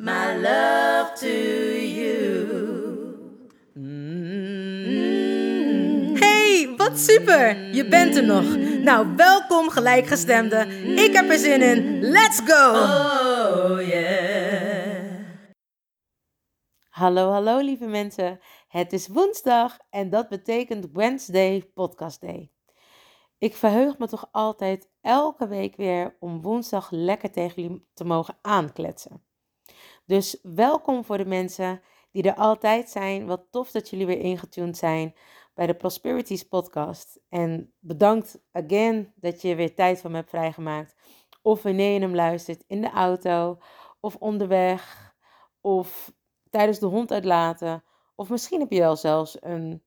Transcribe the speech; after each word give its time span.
my 0.00 0.34
love 0.36 1.12
to 1.14 1.28
you. 1.76 2.18
Hey, 6.18 6.74
wat 6.76 6.98
super! 6.98 7.74
Je 7.74 7.88
bent 7.88 8.16
er 8.16 8.24
nog. 8.24 8.56
Nou, 8.82 9.16
welkom 9.16 9.68
gelijkgestemde. 9.68 10.66
Ik 10.94 11.12
heb 11.12 11.30
er 11.30 11.38
zin 11.38 11.62
in. 11.62 12.00
Let's 12.00 12.40
go! 12.44 12.70
Oh 12.70 13.86
yeah. 13.88 15.18
Hallo, 16.88 17.30
hallo 17.30 17.58
lieve 17.58 17.86
mensen. 17.86 18.40
Het 18.68 18.92
is 18.92 19.08
woensdag 19.08 19.78
en 19.90 20.10
dat 20.10 20.28
betekent 20.28 20.88
Wednesday 20.92 21.70
Podcast 21.74 22.20
Day. 22.20 22.50
Ik 23.38 23.54
verheug 23.54 23.98
me 23.98 24.06
toch 24.06 24.28
altijd 24.32 24.90
elke 25.00 25.48
week 25.48 25.76
weer 25.76 26.16
om 26.20 26.42
woensdag 26.42 26.90
lekker 26.90 27.30
tegen 27.30 27.62
jullie 27.62 27.88
te 27.94 28.04
mogen 28.04 28.38
aankletsen. 28.42 29.28
Dus 30.10 30.38
welkom 30.42 31.04
voor 31.04 31.18
de 31.18 31.24
mensen 31.24 31.82
die 32.12 32.22
er 32.22 32.34
altijd 32.34 32.90
zijn. 32.90 33.26
Wat 33.26 33.46
tof 33.50 33.70
dat 33.70 33.90
jullie 33.90 34.06
weer 34.06 34.20
ingetuned 34.20 34.76
zijn 34.76 35.14
bij 35.54 35.66
de 35.66 35.74
Prosperities 35.74 36.42
podcast. 36.42 37.20
En 37.28 37.72
bedankt 37.78 38.40
again 38.52 39.12
dat 39.16 39.42
je 39.42 39.54
weer 39.54 39.74
tijd 39.74 40.00
van 40.00 40.10
me 40.10 40.16
hebt 40.16 40.30
vrijgemaakt. 40.30 40.94
Of 41.42 41.62
wanneer 41.62 41.92
je 41.92 42.00
hem 42.00 42.14
luistert 42.14 42.64
in 42.66 42.80
de 42.80 42.90
auto 42.90 43.58
of 44.00 44.16
onderweg 44.16 45.14
of 45.60 46.12
tijdens 46.50 46.78
de 46.78 46.86
hond 46.86 47.12
uitlaten. 47.12 47.84
Of 48.14 48.28
misschien 48.28 48.60
heb 48.60 48.70
je 48.70 48.80
wel 48.80 48.96
zelfs 48.96 49.36
een. 49.40 49.82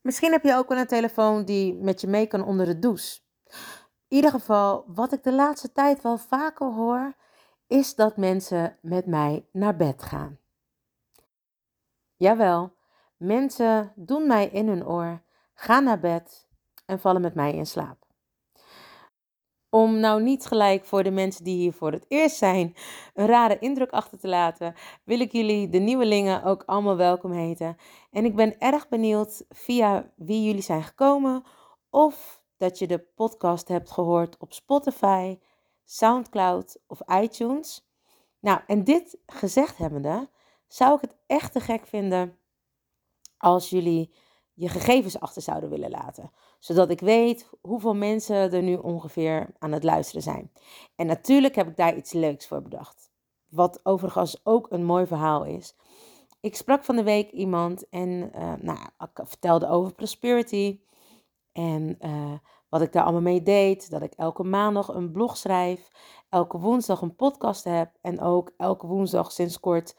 Misschien 0.00 0.32
heb 0.32 0.44
je 0.44 0.54
ook 0.54 0.68
wel 0.68 0.78
een 0.78 0.86
telefoon 0.86 1.44
die 1.44 1.74
met 1.74 2.00
je 2.00 2.06
mee 2.06 2.26
kan 2.26 2.44
onder 2.44 2.66
de 2.66 2.78
douche. 2.78 3.20
In 4.08 4.16
ieder 4.16 4.30
geval, 4.30 4.84
wat 4.86 5.12
ik 5.12 5.22
de 5.22 5.32
laatste 5.32 5.72
tijd 5.72 6.02
wel 6.02 6.18
vaker 6.18 6.72
hoor, 6.72 7.16
is 7.68 7.94
dat 7.94 8.16
mensen 8.16 8.76
met 8.80 9.06
mij 9.06 9.46
naar 9.52 9.76
bed 9.76 10.02
gaan. 10.02 10.38
Jawel, 12.16 12.72
mensen 13.16 13.92
doen 13.96 14.26
mij 14.26 14.46
in 14.46 14.68
hun 14.68 14.86
oor, 14.86 15.22
gaan 15.54 15.84
naar 15.84 16.00
bed 16.00 16.48
en 16.86 17.00
vallen 17.00 17.20
met 17.20 17.34
mij 17.34 17.54
in 17.54 17.66
slaap. 17.66 18.06
Om 19.70 20.00
nou 20.00 20.22
niet 20.22 20.46
gelijk 20.46 20.84
voor 20.84 21.02
de 21.02 21.10
mensen 21.10 21.44
die 21.44 21.56
hier 21.56 21.72
voor 21.72 21.92
het 21.92 22.04
eerst 22.08 22.36
zijn 22.36 22.74
een 23.14 23.26
rare 23.26 23.58
indruk 23.58 23.90
achter 23.90 24.18
te 24.18 24.28
laten, 24.28 24.74
wil 25.04 25.20
ik 25.20 25.32
jullie, 25.32 25.68
de 25.68 25.78
nieuwelingen, 25.78 26.42
ook 26.44 26.62
allemaal 26.66 26.96
welkom 26.96 27.32
heten. 27.32 27.76
En 28.10 28.24
ik 28.24 28.36
ben 28.36 28.58
erg 28.58 28.88
benieuwd 28.88 29.44
via 29.48 30.12
wie 30.16 30.44
jullie 30.44 30.62
zijn 30.62 30.82
gekomen 30.82 31.44
of 31.90 32.42
dat 32.56 32.78
je 32.78 32.86
de 32.86 32.98
podcast 32.98 33.68
hebt 33.68 33.90
gehoord 33.90 34.36
op 34.38 34.52
Spotify, 34.52 35.38
SoundCloud 35.90 36.78
of 36.86 37.00
iTunes. 37.06 37.88
Nou, 38.40 38.60
en 38.66 38.84
dit 38.84 39.18
gezegd 39.26 39.78
hebbende, 39.78 40.28
zou 40.66 40.94
ik 40.94 41.00
het 41.00 41.16
echt 41.26 41.52
te 41.52 41.60
gek 41.60 41.86
vinden 41.86 42.38
als 43.38 43.70
jullie 43.70 44.14
je 44.54 44.68
gegevens 44.68 45.20
achter 45.20 45.42
zouden 45.42 45.70
willen 45.70 45.90
laten. 45.90 46.30
Zodat 46.58 46.90
ik 46.90 47.00
weet 47.00 47.48
hoeveel 47.60 47.94
mensen 47.94 48.52
er 48.52 48.62
nu 48.62 48.74
ongeveer 48.76 49.54
aan 49.58 49.72
het 49.72 49.84
luisteren 49.84 50.22
zijn. 50.22 50.52
En 50.96 51.06
natuurlijk 51.06 51.54
heb 51.54 51.68
ik 51.68 51.76
daar 51.76 51.96
iets 51.96 52.12
leuks 52.12 52.46
voor 52.46 52.62
bedacht. 52.62 53.10
Wat 53.48 53.80
overigens 53.82 54.40
ook 54.42 54.70
een 54.70 54.84
mooi 54.84 55.06
verhaal 55.06 55.44
is. 55.44 55.74
Ik 56.40 56.56
sprak 56.56 56.84
van 56.84 56.96
de 56.96 57.02
week 57.02 57.30
iemand 57.30 57.88
en 57.88 58.08
uh, 58.08 58.52
nou, 58.60 58.78
ik 58.98 59.20
vertelde 59.24 59.68
over 59.68 59.94
prosperity. 59.94 60.80
En 61.52 61.96
uh, 62.00 62.32
wat 62.68 62.80
ik 62.80 62.92
daar 62.92 63.02
allemaal 63.02 63.20
mee 63.20 63.42
deed. 63.42 63.90
Dat 63.90 64.02
ik 64.02 64.12
elke 64.12 64.44
maandag 64.44 64.88
een 64.88 65.12
blog 65.12 65.36
schrijf. 65.36 65.88
Elke 66.28 66.58
woensdag 66.58 67.00
een 67.00 67.16
podcast 67.16 67.64
heb. 67.64 67.90
En 68.00 68.20
ook 68.20 68.52
elke 68.56 68.86
woensdag 68.86 69.32
sinds 69.32 69.60
kort 69.60 69.94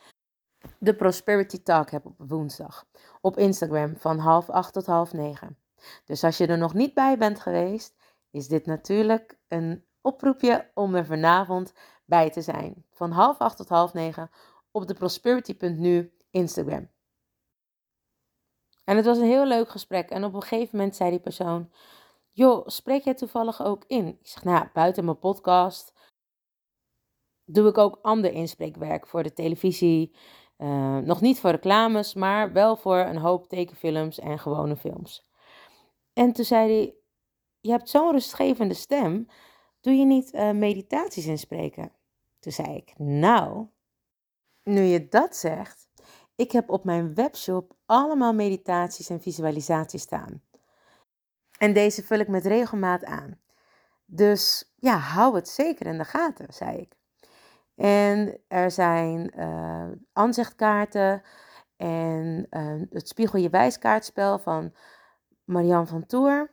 de 0.78 0.96
Prosperity 0.96 1.64
Talk 1.64 1.90
heb 1.90 2.06
op 2.06 2.16
woensdag. 2.18 2.86
Op 3.22 3.38
Instagram 3.38 3.98
van 3.98 4.18
half 4.18 4.50
acht 4.50 4.74
tot 4.74 4.86
half 4.86 5.14
negen. 5.14 5.58
Dus 6.06 6.24
als 6.24 6.38
je 6.38 6.48
er 6.48 6.58
nog 6.58 6.74
niet 6.74 6.94
bij 6.94 7.18
bent 7.18 7.40
geweest, 7.40 7.96
is 8.32 8.48
dit 8.48 8.66
natuurlijk 8.66 9.38
een 9.48 9.86
oproepje 10.02 10.72
om 10.74 10.96
er 10.96 11.06
vanavond 11.06 11.74
bij 12.06 12.30
te 12.30 12.42
zijn. 12.42 12.86
Van 12.92 13.12
half 13.12 13.38
acht 13.38 13.58
tot 13.58 13.70
half 13.70 13.94
negen 13.94 14.30
op 14.72 14.88
de 14.88 14.94
prosperity.nu 14.94 16.14
Instagram. 16.30 16.90
En 18.84 18.96
het 18.96 19.06
was 19.06 19.18
een 19.18 19.26
heel 19.26 19.46
leuk 19.46 19.70
gesprek. 19.70 20.10
En 20.10 20.24
op 20.24 20.34
een 20.34 20.42
gegeven 20.42 20.78
moment 20.78 20.96
zei 20.96 21.10
die 21.10 21.20
persoon: 21.20 21.72
Joh, 22.32 22.68
spreek 22.68 23.04
jij 23.04 23.14
toevallig 23.14 23.64
ook 23.64 23.84
in? 23.88 24.08
Ik 24.08 24.28
zeg: 24.28 24.44
Nou, 24.44 24.68
buiten 24.74 25.06
mijn 25.06 25.20
podcast 25.20 25.94
doe 27.46 27.68
ik 27.68 27.78
ook 27.78 28.00
ander 28.02 28.32
inspreekwerk 28.32 29.08
voor 29.08 29.24
de 29.24 29.34
televisie. 29.34 30.16
Uh, 30.58 30.98
nog 30.98 31.22
niet 31.22 31.40
voor 31.40 31.50
reclames, 31.50 32.14
maar 32.14 32.54
wel 32.54 32.76
voor 32.76 32.98
een 32.98 33.18
hoop 33.18 33.48
tekenfilms 33.48 34.20
en 34.20 34.40
gewone 34.40 34.76
films. 34.76 35.30
En 36.14 36.34
toen 36.34 36.46
zei 36.46 36.72
hij: 36.72 36.96
Je 37.60 37.72
hebt 37.72 37.90
zo'n 37.90 38.12
rustgevende 38.12 38.74
stem. 38.74 39.28
Doe 39.82 39.94
je 39.94 40.06
niet 40.06 40.34
uh, 40.34 40.52
meditaties 40.52 41.26
inspreken? 41.26 41.92
Toen 42.40 42.52
zei 42.52 42.76
ik: 42.76 42.94
Nou, 42.98 43.68
nu 44.64 44.82
je 44.82 45.08
dat 45.08 45.36
zegt, 45.36 45.90
ik 46.36 46.52
heb 46.52 46.70
op 46.70 46.84
mijn 46.84 47.14
webshop 47.14 47.76
allemaal 47.86 48.34
meditaties 48.34 49.10
en 49.10 49.22
visualisaties 49.22 50.02
staan. 50.02 50.42
En 51.60 51.74
deze 51.74 52.04
vul 52.04 52.20
ik 52.20 52.28
met 52.28 52.46
regelmaat 52.46 53.06
aan. 53.06 53.40
Dus 54.06 54.74
ja, 54.76 54.98
hou 54.98 55.36
het 55.36 55.50
zeker 55.50 55.86
in 55.86 55.98
de 55.98 56.06
gaten, 56.06 56.54
zei 56.54 56.78
ik. 56.78 56.98
En 57.76 58.40
er 58.48 58.72
zijn 58.72 59.34
uh, 59.40 59.92
aanzichtkaarten 60.14 61.22
en 61.78 62.48
uh, 62.50 62.82
het 62.90 63.08
Spiegel 63.08 63.40
je 63.40 63.50
wijskaartspel 63.50 64.40
van 64.40 64.76
Marianne 65.44 65.88
van 65.88 66.06
Toer. 66.06 66.52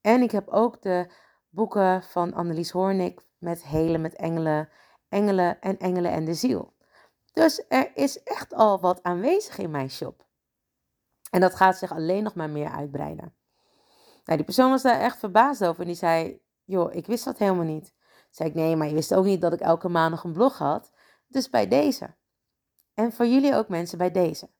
En 0.00 0.22
ik 0.22 0.30
heb 0.30 0.48
ook 0.48 0.82
de 0.82 1.10
boeken 1.48 2.02
van 2.02 2.34
Annelies 2.34 2.70
Hoornik 2.70 3.20
met 3.38 3.64
Helen 3.64 4.00
met 4.00 4.14
Engelen, 4.14 4.68
Engelen 5.08 5.60
en 5.60 5.78
Engelen 5.78 6.12
en 6.12 6.24
de 6.24 6.34
Ziel. 6.34 6.74
Dus 7.32 7.64
er 7.68 7.96
is 7.96 8.22
echt 8.22 8.54
al 8.54 8.80
wat 8.80 9.02
aanwezig 9.02 9.58
in 9.58 9.70
mijn 9.70 9.90
shop. 9.90 10.26
En 11.30 11.40
dat 11.40 11.54
gaat 11.54 11.78
zich 11.78 11.92
alleen 11.92 12.22
nog 12.22 12.34
maar 12.34 12.50
meer 12.50 12.70
uitbreiden. 12.70 13.34
Nou, 14.24 14.36
die 14.36 14.44
persoon 14.44 14.70
was 14.70 14.82
daar 14.82 15.00
echt 15.00 15.18
verbaasd 15.18 15.64
over 15.64 15.80
en 15.80 15.86
die 15.86 15.96
zei: 15.96 16.40
Joh, 16.64 16.94
ik 16.94 17.06
wist 17.06 17.24
dat 17.24 17.38
helemaal 17.38 17.64
niet. 17.64 17.94
Zei 18.30 18.48
ik, 18.48 18.54
nee, 18.54 18.76
maar 18.76 18.88
je 18.88 18.94
wist 18.94 19.14
ook 19.14 19.24
niet 19.24 19.40
dat 19.40 19.52
ik 19.52 19.60
elke 19.60 19.88
maandag 19.88 20.24
een 20.24 20.32
blog 20.32 20.58
had. 20.58 20.92
Dus 21.26 21.50
bij 21.50 21.68
deze. 21.68 22.14
En 22.94 23.12
voor 23.12 23.26
jullie 23.26 23.54
ook 23.54 23.68
mensen 23.68 23.98
bij 23.98 24.10
deze. 24.10 24.50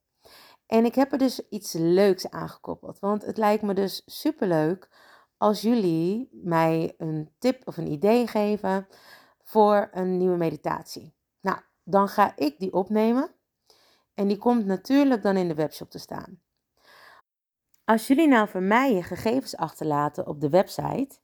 En 0.66 0.84
ik 0.84 0.94
heb 0.94 1.12
er 1.12 1.18
dus 1.18 1.48
iets 1.48 1.72
leuks 1.72 2.30
aangekoppeld. 2.30 2.98
Want 2.98 3.24
het 3.24 3.36
lijkt 3.36 3.62
me 3.62 3.74
dus 3.74 4.02
superleuk 4.06 4.88
als 5.36 5.60
jullie 5.60 6.28
mij 6.32 6.94
een 6.98 7.34
tip 7.38 7.66
of 7.66 7.76
een 7.76 7.92
idee 7.92 8.26
geven 8.26 8.88
voor 9.42 9.88
een 9.92 10.16
nieuwe 10.16 10.36
meditatie. 10.36 11.14
Nou, 11.40 11.58
dan 11.82 12.08
ga 12.08 12.32
ik 12.36 12.58
die 12.58 12.72
opnemen. 12.72 13.34
En 14.14 14.28
die 14.28 14.38
komt 14.38 14.66
natuurlijk 14.66 15.22
dan 15.22 15.36
in 15.36 15.48
de 15.48 15.54
webshop 15.54 15.90
te 15.90 15.98
staan. 15.98 16.40
Als 17.84 18.06
jullie 18.06 18.28
nou 18.28 18.48
voor 18.48 18.62
mij 18.62 18.94
je 18.94 19.02
gegevens 19.02 19.56
achterlaten 19.56 20.26
op 20.26 20.40
de 20.40 20.48
website, 20.48 21.18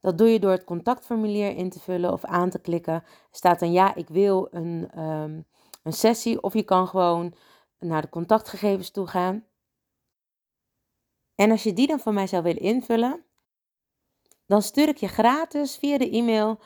dat 0.00 0.18
doe 0.18 0.28
je 0.28 0.40
door 0.40 0.50
het 0.50 0.64
contactformulier 0.64 1.56
in 1.56 1.70
te 1.70 1.80
vullen 1.80 2.12
of 2.12 2.24
aan 2.24 2.50
te 2.50 2.58
klikken. 2.58 2.94
Er 2.94 3.04
staat 3.30 3.60
dan 3.60 3.72
ja, 3.72 3.94
ik 3.94 4.08
wil 4.08 4.48
een, 4.50 5.00
um, 5.00 5.46
een 5.82 5.92
sessie. 5.92 6.42
Of 6.42 6.54
je 6.54 6.62
kan 6.62 6.88
gewoon 6.88 7.34
naar 7.78 8.02
de 8.02 8.08
contactgegevens 8.08 8.90
toe 8.90 9.06
gaan. 9.06 9.46
En 11.34 11.50
als 11.50 11.62
je 11.62 11.72
die 11.72 11.86
dan 11.86 12.00
voor 12.00 12.12
mij 12.12 12.26
zou 12.26 12.42
willen 12.42 12.62
invullen, 12.62 13.24
dan 14.46 14.62
stuur 14.62 14.88
ik 14.88 14.96
je 14.96 15.08
gratis 15.08 15.76
via 15.76 15.98
de 15.98 16.10
e-mail 16.10 16.60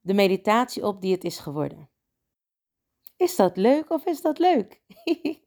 de 0.00 0.14
meditatie 0.14 0.86
op 0.86 1.00
die 1.00 1.12
het 1.12 1.24
is 1.24 1.38
geworden. 1.38 1.90
Is 3.16 3.36
dat 3.36 3.56
leuk 3.56 3.90
of 3.90 4.06
is 4.06 4.20
dat 4.20 4.38
leuk? 4.38 4.80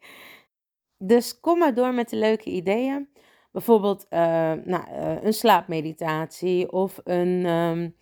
dus 1.12 1.40
kom 1.40 1.60
maar 1.60 1.74
door 1.74 1.94
met 1.94 2.10
de 2.10 2.16
leuke 2.16 2.50
ideeën. 2.50 3.11
Bijvoorbeeld 3.52 4.06
uh, 4.10 4.20
nou, 4.54 4.90
uh, 4.90 5.24
een 5.24 5.34
slaapmeditatie 5.34 6.72
of 6.72 7.00
een, 7.04 7.46
um, 7.46 7.96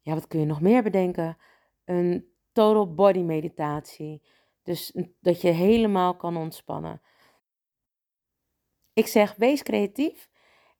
ja, 0.00 0.14
wat 0.14 0.26
kun 0.26 0.40
je 0.40 0.46
nog 0.46 0.60
meer 0.60 0.82
bedenken? 0.82 1.36
Een 1.84 2.32
total 2.52 2.94
body 2.94 3.22
meditatie. 3.22 4.22
Dus 4.62 4.96
dat 5.20 5.40
je 5.40 5.50
helemaal 5.50 6.16
kan 6.16 6.36
ontspannen. 6.36 7.02
Ik 8.92 9.06
zeg, 9.06 9.34
wees 9.34 9.62
creatief 9.62 10.30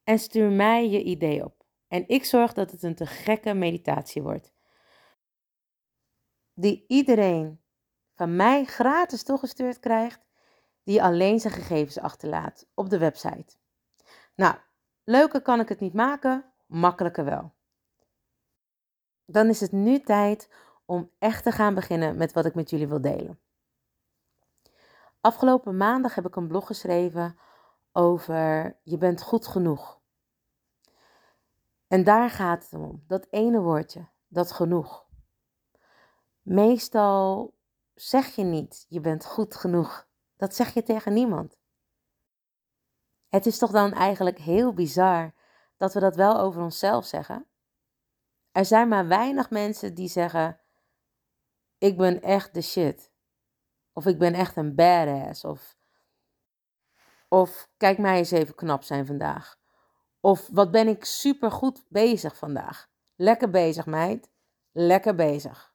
en 0.05 0.19
stuur 0.19 0.51
mij 0.51 0.89
je 0.89 1.03
idee 1.03 1.45
op. 1.45 1.65
En 1.89 2.09
ik 2.09 2.25
zorg 2.25 2.53
dat 2.53 2.71
het 2.71 2.83
een 2.83 2.95
te 2.95 3.07
gekke 3.07 3.55
meditatie 3.55 4.23
wordt. 4.23 4.53
Die 6.55 6.85
iedereen 6.89 7.61
van 8.15 8.37
mij 8.37 8.65
gratis 8.65 9.23
toegestuurd 9.23 9.79
krijgt, 9.79 10.27
die 10.83 11.03
alleen 11.03 11.41
zijn 11.41 11.53
gegevens 11.53 11.99
achterlaat 11.99 12.69
op 12.75 12.91
de 12.91 12.99
website. 12.99 13.57
Nou, 14.39 14.55
leuker 15.05 15.43
kan 15.43 15.61
ik 15.61 15.69
het 15.69 15.81
niet 15.81 15.93
maken, 15.93 16.45
makkelijker 16.67 17.25
wel. 17.25 17.53
Dan 19.25 19.49
is 19.49 19.61
het 19.61 19.73
nu 19.73 20.01
tijd 20.01 20.51
om 20.85 21.11
echt 21.19 21.43
te 21.43 21.53
gaan 21.53 21.75
beginnen 21.75 22.17
met 22.17 22.33
wat 22.33 22.45
ik 22.45 22.55
met 22.55 22.71
jullie 22.71 22.89
wil 22.89 23.01
delen. 23.01 23.41
Afgelopen 25.21 25.77
maandag 25.77 26.15
heb 26.15 26.27
ik 26.27 26.37
een 26.37 26.49
blog 26.49 26.67
geschreven 26.67 27.39
over 27.93 28.77
je 28.83 28.99
bent 28.99 29.23
goed 29.23 29.47
genoeg. 29.47 30.01
En 31.89 32.05
daar 32.05 32.31
gaat 32.31 32.63
het 32.71 32.81
om, 32.81 33.05
dat 33.07 33.27
ene 33.31 33.61
woordje, 33.61 34.09
dat 34.29 34.53
genoeg. 34.53 35.07
Meestal 36.43 37.55
zeg 37.95 38.35
je 38.35 38.45
niet 38.45 38.87
je 38.89 39.01
bent 39.01 39.27
goed 39.27 39.55
genoeg. 39.55 40.09
Dat 40.37 40.55
zeg 40.55 40.75
je 40.75 40.83
tegen 40.83 41.13
niemand. 41.13 41.58
Het 43.29 43.47
is 43.47 43.59
toch 43.59 43.71
dan 43.71 43.93
eigenlijk 43.93 44.39
heel 44.39 44.73
bizar 44.73 45.33
dat 45.77 45.95
we 45.95 46.01
dat 46.01 46.17
wel 46.17 46.39
over 46.41 46.63
onszelf 46.63 47.07
zeggen? 47.07 47.47
Er 48.53 48.65
zijn 48.65 48.89
maar 48.89 49.09
weinig 49.09 49.51
mensen 49.51 49.95
die 49.95 50.09
zeggen: 50.09 50.61
Ik 51.79 51.97
ben 51.97 52.23
echt 52.23 52.55
de 52.55 52.63
shit. 52.63 53.11
Of 53.93 54.07
ik 54.07 54.19
ben 54.19 54.35
echt 54.35 54.57
een 54.57 54.75
badass. 54.75 55.45
Of, 55.45 55.77
of 57.29 57.71
kijk 57.77 57.99
mij 57.99 58.19
eens 58.19 58.31
even 58.31 58.55
knap 58.55 58.83
zijn 58.83 59.07
vandaag. 59.07 59.59
Of 60.21 60.49
wat 60.53 60.71
ben 60.71 60.89
ik 60.89 61.05
super 61.05 61.51
goed 61.51 61.85
bezig 61.89 62.37
vandaag. 62.37 62.89
Lekker 63.17 63.51
bezig, 63.51 63.87
meid. 63.87 64.31
Lekker 64.73 65.15
bezig. 65.15 65.73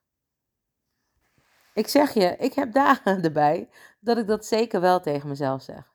Ik 1.73 1.87
zeg 1.87 2.13
je, 2.13 2.35
ik 2.37 2.53
heb 2.53 2.73
dagen 2.73 3.23
erbij 3.23 3.69
dat 3.99 4.17
ik 4.17 4.27
dat 4.27 4.45
zeker 4.45 4.81
wel 4.81 4.99
tegen 4.99 5.29
mezelf 5.29 5.61
zeg. 5.61 5.92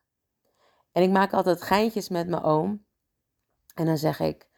En 0.91 1.03
ik 1.03 1.09
maak 1.09 1.33
altijd 1.33 1.61
geintjes 1.61 2.09
met 2.09 2.27
mijn 2.27 2.43
oom. 2.43 2.85
En 3.75 3.85
dan 3.85 3.97
zeg 3.97 4.19
ik, 4.19 4.49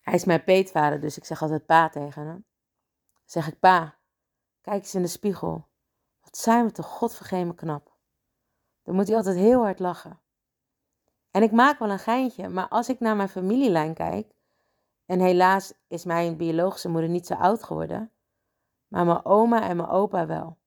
hij 0.00 0.14
is 0.14 0.24
mijn 0.24 0.44
peetvader, 0.44 1.00
dus 1.00 1.16
ik 1.16 1.24
zeg 1.24 1.42
altijd 1.42 1.66
pa 1.66 1.88
tegen 1.88 2.26
hem. 2.26 2.44
zeg 3.24 3.46
ik, 3.46 3.58
pa, 3.58 3.98
kijk 4.60 4.82
eens 4.82 4.94
in 4.94 5.02
de 5.02 5.08
spiegel. 5.08 5.68
Wat 6.20 6.36
zijn 6.36 6.64
we 6.64 6.72
toch 6.72 6.86
godvergeme 6.86 7.54
knap. 7.54 7.94
Dan 8.82 8.94
moet 8.94 9.06
hij 9.06 9.16
altijd 9.16 9.36
heel 9.36 9.62
hard 9.62 9.78
lachen. 9.78 10.20
En 11.30 11.42
ik 11.42 11.52
maak 11.52 11.78
wel 11.78 11.90
een 11.90 11.98
geintje, 11.98 12.48
maar 12.48 12.68
als 12.68 12.88
ik 12.88 13.00
naar 13.00 13.16
mijn 13.16 13.28
familielijn 13.28 13.94
kijk, 13.94 14.34
en 15.06 15.20
helaas 15.20 15.72
is 15.86 16.04
mijn 16.04 16.36
biologische 16.36 16.88
moeder 16.88 17.10
niet 17.10 17.26
zo 17.26 17.34
oud 17.34 17.62
geworden, 17.62 18.12
maar 18.88 19.06
mijn 19.06 19.24
oma 19.24 19.68
en 19.68 19.76
mijn 19.76 19.88
opa 19.88 20.26
wel. 20.26 20.58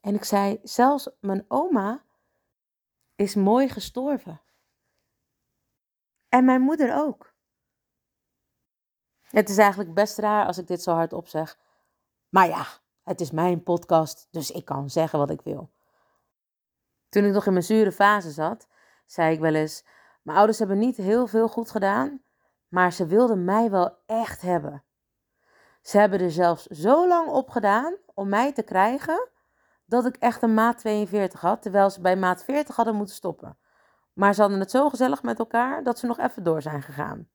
En 0.00 0.14
ik 0.14 0.24
zei, 0.24 0.58
zelfs 0.62 1.10
mijn 1.20 1.44
oma 1.48 2.04
is 3.20 3.34
mooi 3.34 3.68
gestorven. 3.68 4.40
En 6.28 6.44
mijn 6.44 6.60
moeder 6.60 6.94
ook. 6.94 7.34
Het 9.22 9.48
is 9.48 9.58
eigenlijk 9.58 9.94
best 9.94 10.18
raar 10.18 10.46
als 10.46 10.58
ik 10.58 10.66
dit 10.66 10.82
zo 10.82 10.92
hard 10.92 11.12
opzeg. 11.12 11.58
Maar 12.28 12.48
ja, 12.48 12.66
het 13.02 13.20
is 13.20 13.30
mijn 13.30 13.62
podcast, 13.62 14.28
dus 14.30 14.50
ik 14.50 14.64
kan 14.64 14.90
zeggen 14.90 15.18
wat 15.18 15.30
ik 15.30 15.40
wil. 15.40 15.70
Toen 17.08 17.24
ik 17.24 17.32
nog 17.32 17.46
in 17.46 17.52
mijn 17.52 17.64
zure 17.64 17.92
fase 17.92 18.30
zat, 18.30 18.68
zei 19.06 19.34
ik 19.34 19.40
wel 19.40 19.54
eens: 19.54 19.84
Mijn 20.22 20.36
ouders 20.36 20.58
hebben 20.58 20.78
niet 20.78 20.96
heel 20.96 21.26
veel 21.26 21.48
goed 21.48 21.70
gedaan, 21.70 22.22
maar 22.68 22.92
ze 22.92 23.06
wilden 23.06 23.44
mij 23.44 23.70
wel 23.70 23.96
echt 24.06 24.40
hebben. 24.40 24.84
Ze 25.82 25.98
hebben 25.98 26.20
er 26.20 26.30
zelfs 26.30 26.66
zo 26.66 27.08
lang 27.08 27.28
op 27.28 27.50
gedaan 27.50 27.96
om 28.14 28.28
mij 28.28 28.52
te 28.52 28.62
krijgen 28.62 29.28
dat 29.90 30.06
ik 30.06 30.16
echt 30.16 30.42
een 30.42 30.54
maat 30.54 30.78
42 30.78 31.40
had, 31.40 31.62
terwijl 31.62 31.90
ze 31.90 32.00
bij 32.00 32.16
maat 32.16 32.44
40 32.44 32.76
hadden 32.76 32.94
moeten 32.94 33.14
stoppen. 33.14 33.58
Maar 34.12 34.34
ze 34.34 34.40
hadden 34.40 34.60
het 34.60 34.70
zo 34.70 34.88
gezellig 34.88 35.22
met 35.22 35.38
elkaar 35.38 35.82
dat 35.82 35.98
ze 35.98 36.06
nog 36.06 36.18
even 36.18 36.42
door 36.42 36.62
zijn 36.62 36.82
gegaan. 36.82 37.28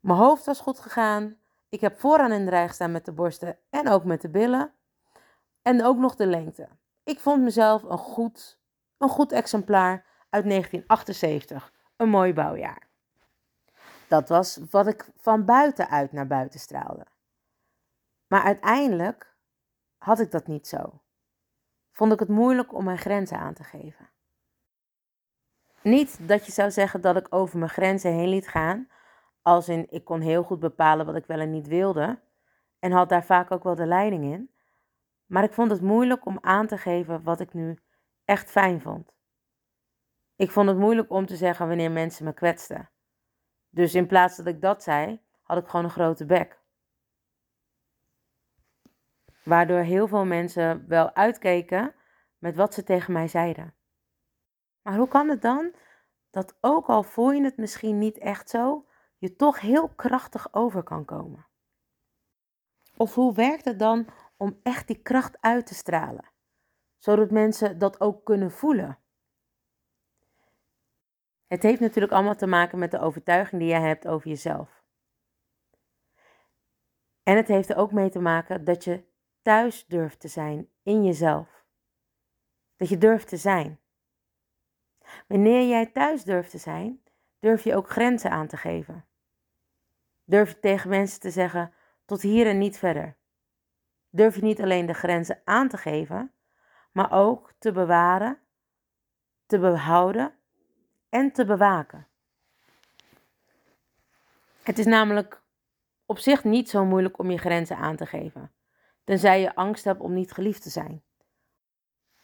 Mijn 0.00 0.18
hoofd 0.18 0.46
was 0.46 0.60
goed 0.60 0.78
gegaan. 0.78 1.36
Ik 1.68 1.80
heb 1.80 2.00
vooraan 2.00 2.32
in 2.32 2.44
de 2.44 2.50
rij 2.50 2.68
gestaan 2.68 2.92
met 2.92 3.04
de 3.04 3.12
borsten 3.12 3.58
en 3.70 3.88
ook 3.88 4.04
met 4.04 4.20
de 4.20 4.28
billen. 4.28 4.72
En 5.62 5.84
ook 5.84 5.96
nog 5.96 6.14
de 6.14 6.26
lengte. 6.26 6.68
Ik 7.04 7.20
vond 7.20 7.42
mezelf 7.42 7.82
een 7.82 7.98
goed, 7.98 8.58
een 8.98 9.08
goed 9.08 9.32
exemplaar 9.32 10.04
uit 10.30 10.44
1978. 10.44 11.72
Een 11.96 12.08
mooi 12.08 12.34
bouwjaar. 12.34 12.88
Dat 14.08 14.28
was 14.28 14.60
wat 14.70 14.86
ik 14.86 15.08
van 15.16 15.44
buitenuit 15.44 16.12
naar 16.12 16.26
buiten 16.26 16.60
straalde. 16.60 17.06
Maar 18.26 18.42
uiteindelijk 18.42 19.34
had 19.98 20.18
ik 20.18 20.30
dat 20.30 20.46
niet 20.46 20.68
zo. 20.68 21.00
Vond 21.96 22.12
ik 22.12 22.18
het 22.18 22.28
moeilijk 22.28 22.74
om 22.74 22.84
mijn 22.84 22.98
grenzen 22.98 23.38
aan 23.38 23.54
te 23.54 23.64
geven. 23.64 24.10
Niet 25.82 26.28
dat 26.28 26.46
je 26.46 26.52
zou 26.52 26.70
zeggen 26.70 27.00
dat 27.00 27.16
ik 27.16 27.34
over 27.34 27.58
mijn 27.58 27.70
grenzen 27.70 28.12
heen 28.12 28.28
liet 28.28 28.48
gaan, 28.48 28.88
als 29.42 29.68
in 29.68 29.86
ik 29.90 30.04
kon 30.04 30.20
heel 30.20 30.42
goed 30.42 30.60
bepalen 30.60 31.06
wat 31.06 31.16
ik 31.16 31.26
wel 31.26 31.38
en 31.38 31.50
niet 31.50 31.66
wilde, 31.66 32.20
en 32.78 32.92
had 32.92 33.08
daar 33.08 33.24
vaak 33.24 33.50
ook 33.50 33.62
wel 33.62 33.74
de 33.74 33.86
leiding 33.86 34.24
in. 34.24 34.50
Maar 35.26 35.44
ik 35.44 35.52
vond 35.52 35.70
het 35.70 35.80
moeilijk 35.80 36.26
om 36.26 36.38
aan 36.40 36.66
te 36.66 36.78
geven 36.78 37.22
wat 37.22 37.40
ik 37.40 37.52
nu 37.52 37.78
echt 38.24 38.50
fijn 38.50 38.80
vond. 38.80 39.14
Ik 40.34 40.50
vond 40.50 40.68
het 40.68 40.78
moeilijk 40.78 41.10
om 41.10 41.26
te 41.26 41.36
zeggen 41.36 41.68
wanneer 41.68 41.90
mensen 41.90 42.24
me 42.24 42.32
kwetsten. 42.32 42.90
Dus 43.68 43.94
in 43.94 44.06
plaats 44.06 44.36
dat 44.36 44.46
ik 44.46 44.60
dat 44.60 44.82
zei, 44.82 45.20
had 45.42 45.58
ik 45.58 45.68
gewoon 45.68 45.84
een 45.84 45.90
grote 45.90 46.26
bek. 46.26 46.60
Waardoor 49.46 49.78
heel 49.78 50.08
veel 50.08 50.24
mensen 50.24 50.88
wel 50.88 51.14
uitkeken 51.14 51.94
met 52.38 52.56
wat 52.56 52.74
ze 52.74 52.84
tegen 52.84 53.12
mij 53.12 53.28
zeiden. 53.28 53.74
Maar 54.82 54.96
hoe 54.96 55.08
kan 55.08 55.28
het 55.28 55.42
dan 55.42 55.74
dat 56.30 56.56
ook 56.60 56.86
al 56.86 57.02
voel 57.02 57.30
je 57.30 57.42
het 57.42 57.56
misschien 57.56 57.98
niet 57.98 58.18
echt 58.18 58.50
zo, 58.50 58.86
je 59.18 59.36
toch 59.36 59.60
heel 59.60 59.88
krachtig 59.88 60.54
over 60.54 60.82
kan 60.82 61.04
komen? 61.04 61.46
Of 62.96 63.14
hoe 63.14 63.34
werkt 63.34 63.64
het 63.64 63.78
dan 63.78 64.06
om 64.36 64.60
echt 64.62 64.86
die 64.86 65.02
kracht 65.02 65.36
uit 65.40 65.66
te 65.66 65.74
stralen, 65.74 66.30
zodat 66.98 67.30
mensen 67.30 67.78
dat 67.78 68.00
ook 68.00 68.24
kunnen 68.24 68.50
voelen? 68.50 68.98
Het 71.46 71.62
heeft 71.62 71.80
natuurlijk 71.80 72.12
allemaal 72.12 72.36
te 72.36 72.46
maken 72.46 72.78
met 72.78 72.90
de 72.90 73.00
overtuiging 73.00 73.60
die 73.60 73.70
jij 73.70 73.82
hebt 73.82 74.08
over 74.08 74.28
jezelf. 74.28 74.84
En 77.22 77.36
het 77.36 77.48
heeft 77.48 77.68
er 77.68 77.76
ook 77.76 77.92
mee 77.92 78.10
te 78.10 78.20
maken 78.20 78.64
dat 78.64 78.84
je 78.84 79.14
thuis 79.46 79.86
durft 79.86 80.20
te 80.20 80.28
zijn 80.28 80.68
in 80.82 81.04
jezelf. 81.04 81.64
Dat 82.76 82.88
je 82.88 82.98
durft 82.98 83.28
te 83.28 83.36
zijn. 83.36 83.80
Wanneer 85.26 85.68
jij 85.68 85.86
thuis 85.86 86.24
durft 86.24 86.50
te 86.50 86.58
zijn, 86.58 87.02
durf 87.38 87.64
je 87.64 87.74
ook 87.74 87.90
grenzen 87.90 88.30
aan 88.30 88.46
te 88.46 88.56
geven. 88.56 89.04
Durf 90.24 90.48
je 90.48 90.58
tegen 90.58 90.90
mensen 90.90 91.20
te 91.20 91.30
zeggen: 91.30 91.72
tot 92.04 92.22
hier 92.22 92.46
en 92.46 92.58
niet 92.58 92.78
verder. 92.78 93.16
Durf 94.10 94.34
je 94.34 94.42
niet 94.42 94.62
alleen 94.62 94.86
de 94.86 94.94
grenzen 94.94 95.40
aan 95.44 95.68
te 95.68 95.76
geven, 95.76 96.32
maar 96.92 97.12
ook 97.12 97.52
te 97.58 97.72
bewaren, 97.72 98.38
te 99.46 99.58
behouden 99.58 100.34
en 101.08 101.32
te 101.32 101.44
bewaken. 101.44 102.06
Het 104.62 104.78
is 104.78 104.86
namelijk 104.86 105.42
op 106.06 106.18
zich 106.18 106.44
niet 106.44 106.70
zo 106.70 106.84
moeilijk 106.84 107.18
om 107.18 107.30
je 107.30 107.38
grenzen 107.38 107.76
aan 107.76 107.96
te 107.96 108.06
geven 108.06 108.50
tenzij 109.06 109.40
je 109.40 109.54
angst 109.54 109.84
hebt 109.84 110.00
om 110.00 110.12
niet 110.12 110.32
geliefd 110.32 110.62
te 110.62 110.70
zijn. 110.70 111.04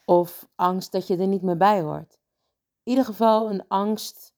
Of 0.04 0.48
angst 0.54 0.92
dat 0.92 1.06
je 1.06 1.16
er 1.16 1.26
niet 1.26 1.42
meer 1.42 1.56
bij 1.56 1.80
hoort. 1.80 2.20
In 2.82 2.90
ieder 2.90 3.04
geval 3.04 3.50
een 3.50 3.68
angst 3.68 4.34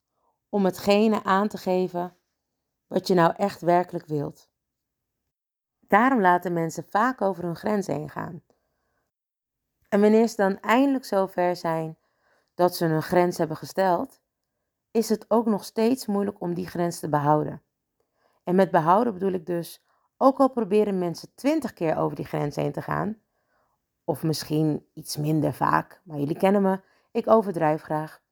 om 0.49 0.65
hetgene 0.65 1.23
aan 1.23 1.49
te 1.49 1.59
geven 1.59 2.17
wat 2.87 3.07
je 3.07 3.15
nou 3.15 3.35
echt 3.37 3.61
werkelijk 3.61 4.07
wilt. 4.07 4.49
Daarom 5.81 6.21
laten 6.21 6.53
mensen 6.53 6.85
vaak 6.89 7.21
over 7.21 7.45
hun 7.45 7.57
grenzen 7.57 7.95
heen 7.95 8.11
gaan. 8.11 8.43
En 9.89 10.01
wanneer 10.01 10.29
ze 10.29 10.37
dan 10.37 10.61
eindelijk 10.61 11.05
zover 11.05 11.57
zijn 11.57 11.99
dat 12.55 12.77
ze 12.77 12.87
een 12.87 13.03
grens 13.03 13.39
hebben 13.39 13.57
gesteld, 13.57 14.21
is 14.91 15.09
het 15.09 15.31
ook 15.31 15.47
nog 15.47 15.65
steeds 15.65 16.07
moeilijk 16.07 16.41
om 16.41 16.55
die 16.55 16.67
grens 16.67 16.99
te 16.99 17.09
behouden. 17.09 17.63
En 18.45 18.55
met 18.55 18.71
behouden 18.71 19.13
bedoel 19.13 19.33
ik 19.33 19.47
dus, 19.47 19.84
ook 20.17 20.39
al 20.39 20.51
proberen 20.51 20.99
mensen 20.99 21.35
twintig 21.35 21.73
keer 21.73 21.97
over 21.97 22.17
die 22.17 22.25
grens 22.25 22.57
heen 22.57 22.73
te 22.73 22.83
gaan, 22.83 23.19
of 24.05 24.23
misschien 24.23 24.87
iets 24.95 25.17
minder 25.17 25.53
vaak, 25.53 26.01
maar 26.05 26.19
jullie 26.19 26.37
kennen 26.37 26.63
me, 26.63 26.81
ik 27.11 27.29
overdrijf 27.29 27.83
graag. 27.83 28.23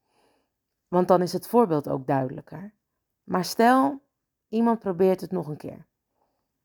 Want 0.89 1.09
dan 1.09 1.23
is 1.23 1.33
het 1.33 1.47
voorbeeld 1.47 1.89
ook 1.89 2.07
duidelijker. 2.07 2.75
Maar 3.25 3.45
stel, 3.45 4.03
iemand 4.49 4.79
probeert 4.79 5.21
het 5.21 5.31
nog 5.31 5.47
een 5.47 5.57
keer. 5.57 5.87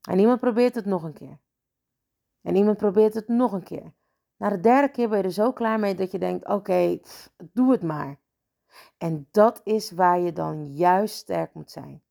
En 0.01 0.19
iemand 0.19 0.39
probeert 0.39 0.75
het 0.75 0.85
nog 0.85 1.03
een 1.03 1.13
keer. 1.13 1.39
En 2.41 2.55
iemand 2.55 2.77
probeert 2.77 3.13
het 3.13 3.27
nog 3.27 3.51
een 3.51 3.63
keer. 3.63 3.93
Na 4.37 4.49
de 4.49 4.59
derde 4.59 4.89
keer 4.89 5.09
ben 5.09 5.17
je 5.17 5.23
er 5.23 5.31
zo 5.31 5.53
klaar 5.53 5.79
mee 5.79 5.95
dat 5.95 6.11
je 6.11 6.19
denkt: 6.19 6.47
oké, 6.47 6.99
doe 7.37 7.71
het 7.71 7.83
maar. 7.83 8.19
En 8.97 9.27
dat 9.31 9.61
is 9.63 9.91
waar 9.91 10.19
je 10.19 10.33
dan 10.33 10.73
juist 10.73 11.15
sterk 11.15 11.53
moet 11.53 11.71
zijn. 11.71 12.01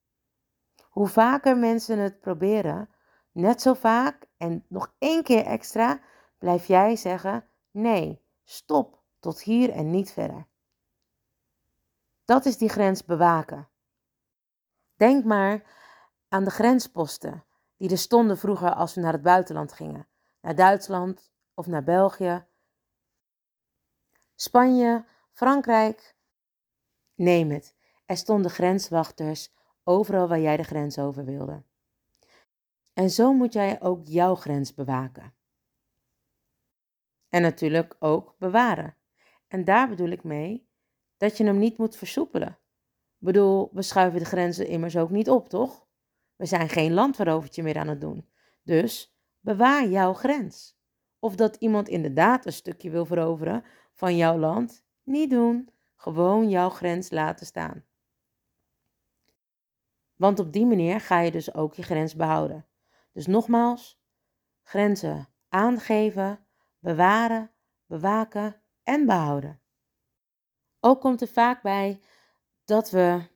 Hoe 0.82 1.06
vaker 1.06 1.56
mensen 1.56 1.98
het 1.98 2.20
proberen, 2.20 2.88
net 3.36 3.62
zo 3.62 3.74
vaak 3.74 4.26
en 4.36 4.64
nog 4.68 4.94
één 4.98 5.22
keer 5.22 5.44
extra, 5.44 6.00
blijf 6.38 6.66
jij 6.66 6.96
zeggen: 6.96 7.48
nee, 7.70 8.22
stop, 8.44 9.02
tot 9.20 9.42
hier 9.42 9.70
en 9.70 9.90
niet 9.90 10.12
verder. 10.12 10.46
Dat 12.24 12.44
is 12.44 12.58
die 12.58 12.68
grens 12.68 13.04
bewaken. 13.04 13.68
Denk 14.96 15.24
maar 15.24 15.62
aan 16.28 16.44
de 16.44 16.50
grensposten 16.50 17.44
die 17.76 17.90
er 17.90 17.98
stonden 17.98 18.38
vroeger 18.38 18.74
als 18.74 18.94
we 18.94 19.00
naar 19.00 19.12
het 19.12 19.22
buitenland 19.22 19.72
gingen, 19.72 20.06
naar 20.40 20.54
Duitsland 20.54 21.30
of 21.54 21.66
naar 21.66 21.84
België, 21.84 22.46
Spanje, 24.34 25.04
Frankrijk, 25.32 26.16
neem 27.14 27.50
het. 27.50 27.74
Er 28.06 28.16
stonden 28.16 28.50
grenswachters 28.50 29.52
overal 29.84 30.28
waar 30.28 30.40
jij 30.40 30.56
de 30.56 30.62
grens 30.62 30.98
over 30.98 31.24
wilde. 31.24 31.62
En 32.96 33.10
zo 33.10 33.32
moet 33.32 33.52
jij 33.52 33.82
ook 33.82 34.00
jouw 34.04 34.34
grens 34.34 34.74
bewaken. 34.74 35.34
En 37.28 37.42
natuurlijk 37.42 37.96
ook 37.98 38.34
bewaren. 38.38 38.96
En 39.48 39.64
daar 39.64 39.88
bedoel 39.88 40.08
ik 40.08 40.24
mee 40.24 40.68
dat 41.16 41.36
je 41.36 41.44
hem 41.44 41.58
niet 41.58 41.78
moet 41.78 41.96
versoepelen. 41.96 42.48
Ik 42.48 43.26
bedoel, 43.26 43.70
we 43.72 43.82
schuiven 43.82 44.18
de 44.18 44.24
grenzen 44.24 44.66
immers 44.66 44.96
ook 44.96 45.10
niet 45.10 45.30
op, 45.30 45.48
toch? 45.48 45.86
We 46.36 46.46
zijn 46.46 46.68
geen 46.68 46.92
landverovertje 46.92 47.62
meer 47.62 47.78
aan 47.78 47.88
het 47.88 48.00
doen. 48.00 48.28
Dus 48.62 49.16
bewaar 49.40 49.88
jouw 49.88 50.12
grens. 50.12 50.78
Of 51.18 51.34
dat 51.34 51.56
iemand 51.56 51.88
inderdaad 51.88 52.46
een 52.46 52.52
stukje 52.52 52.90
wil 52.90 53.06
veroveren 53.06 53.64
van 53.92 54.16
jouw 54.16 54.38
land, 54.38 54.84
niet 55.02 55.30
doen. 55.30 55.70
Gewoon 55.96 56.48
jouw 56.48 56.70
grens 56.70 57.10
laten 57.10 57.46
staan. 57.46 57.84
Want 60.14 60.38
op 60.38 60.52
die 60.52 60.66
manier 60.66 61.00
ga 61.00 61.20
je 61.20 61.30
dus 61.30 61.54
ook 61.54 61.74
je 61.74 61.82
grens 61.82 62.14
behouden. 62.14 62.66
Dus 63.16 63.26
nogmaals, 63.26 64.00
grenzen 64.62 65.28
aangeven, 65.48 66.46
bewaren, 66.78 67.50
bewaken 67.86 68.62
en 68.82 69.06
behouden. 69.06 69.60
Ook 70.80 71.00
komt 71.00 71.20
er 71.20 71.28
vaak 71.28 71.62
bij 71.62 72.00
dat 72.64 72.90
we 72.90 73.28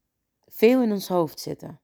veel 0.46 0.82
in 0.82 0.92
ons 0.92 1.08
hoofd 1.08 1.40
zitten. 1.40 1.80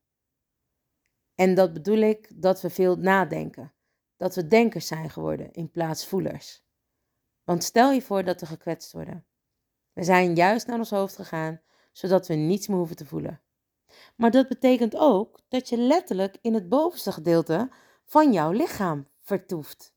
En 1.35 1.55
dat 1.55 1.73
bedoel 1.73 1.99
ik 1.99 2.43
dat 2.43 2.61
we 2.61 2.71
veel 2.71 2.97
nadenken. 2.97 3.73
Dat 4.17 4.35
we 4.35 4.47
denkers 4.47 4.87
zijn 4.87 5.11
geworden 5.11 5.53
in 5.53 5.71
plaats 5.71 6.07
voelers. 6.07 6.65
Want 7.45 7.65
stel 7.65 7.93
je 7.93 8.03
voor 8.03 8.25
dat 8.25 8.41
we 8.41 8.47
gekwetst 8.47 8.93
worden. 8.93 9.27
We 9.93 10.05
zijn 10.05 10.35
juist 10.35 10.67
naar 10.67 10.79
ons 10.79 10.91
hoofd 10.91 11.17
gegaan, 11.17 11.61
zodat 11.93 12.27
we 12.27 12.35
niets 12.35 12.67
meer 12.67 12.79
hoeven 12.79 12.97
te 12.97 13.07
voelen. 13.07 13.41
Maar 14.17 14.31
dat 14.31 14.49
betekent 14.49 14.97
ook 14.97 15.41
dat 15.49 15.69
je 15.69 15.77
letterlijk 15.77 16.39
in 16.41 16.55
het 16.55 16.69
bovenste 16.69 17.13
gedeelte 17.13 17.71
van 18.07 18.33
jouw 18.33 18.51
lichaam 18.51 19.09
vertoeft. 19.21 19.95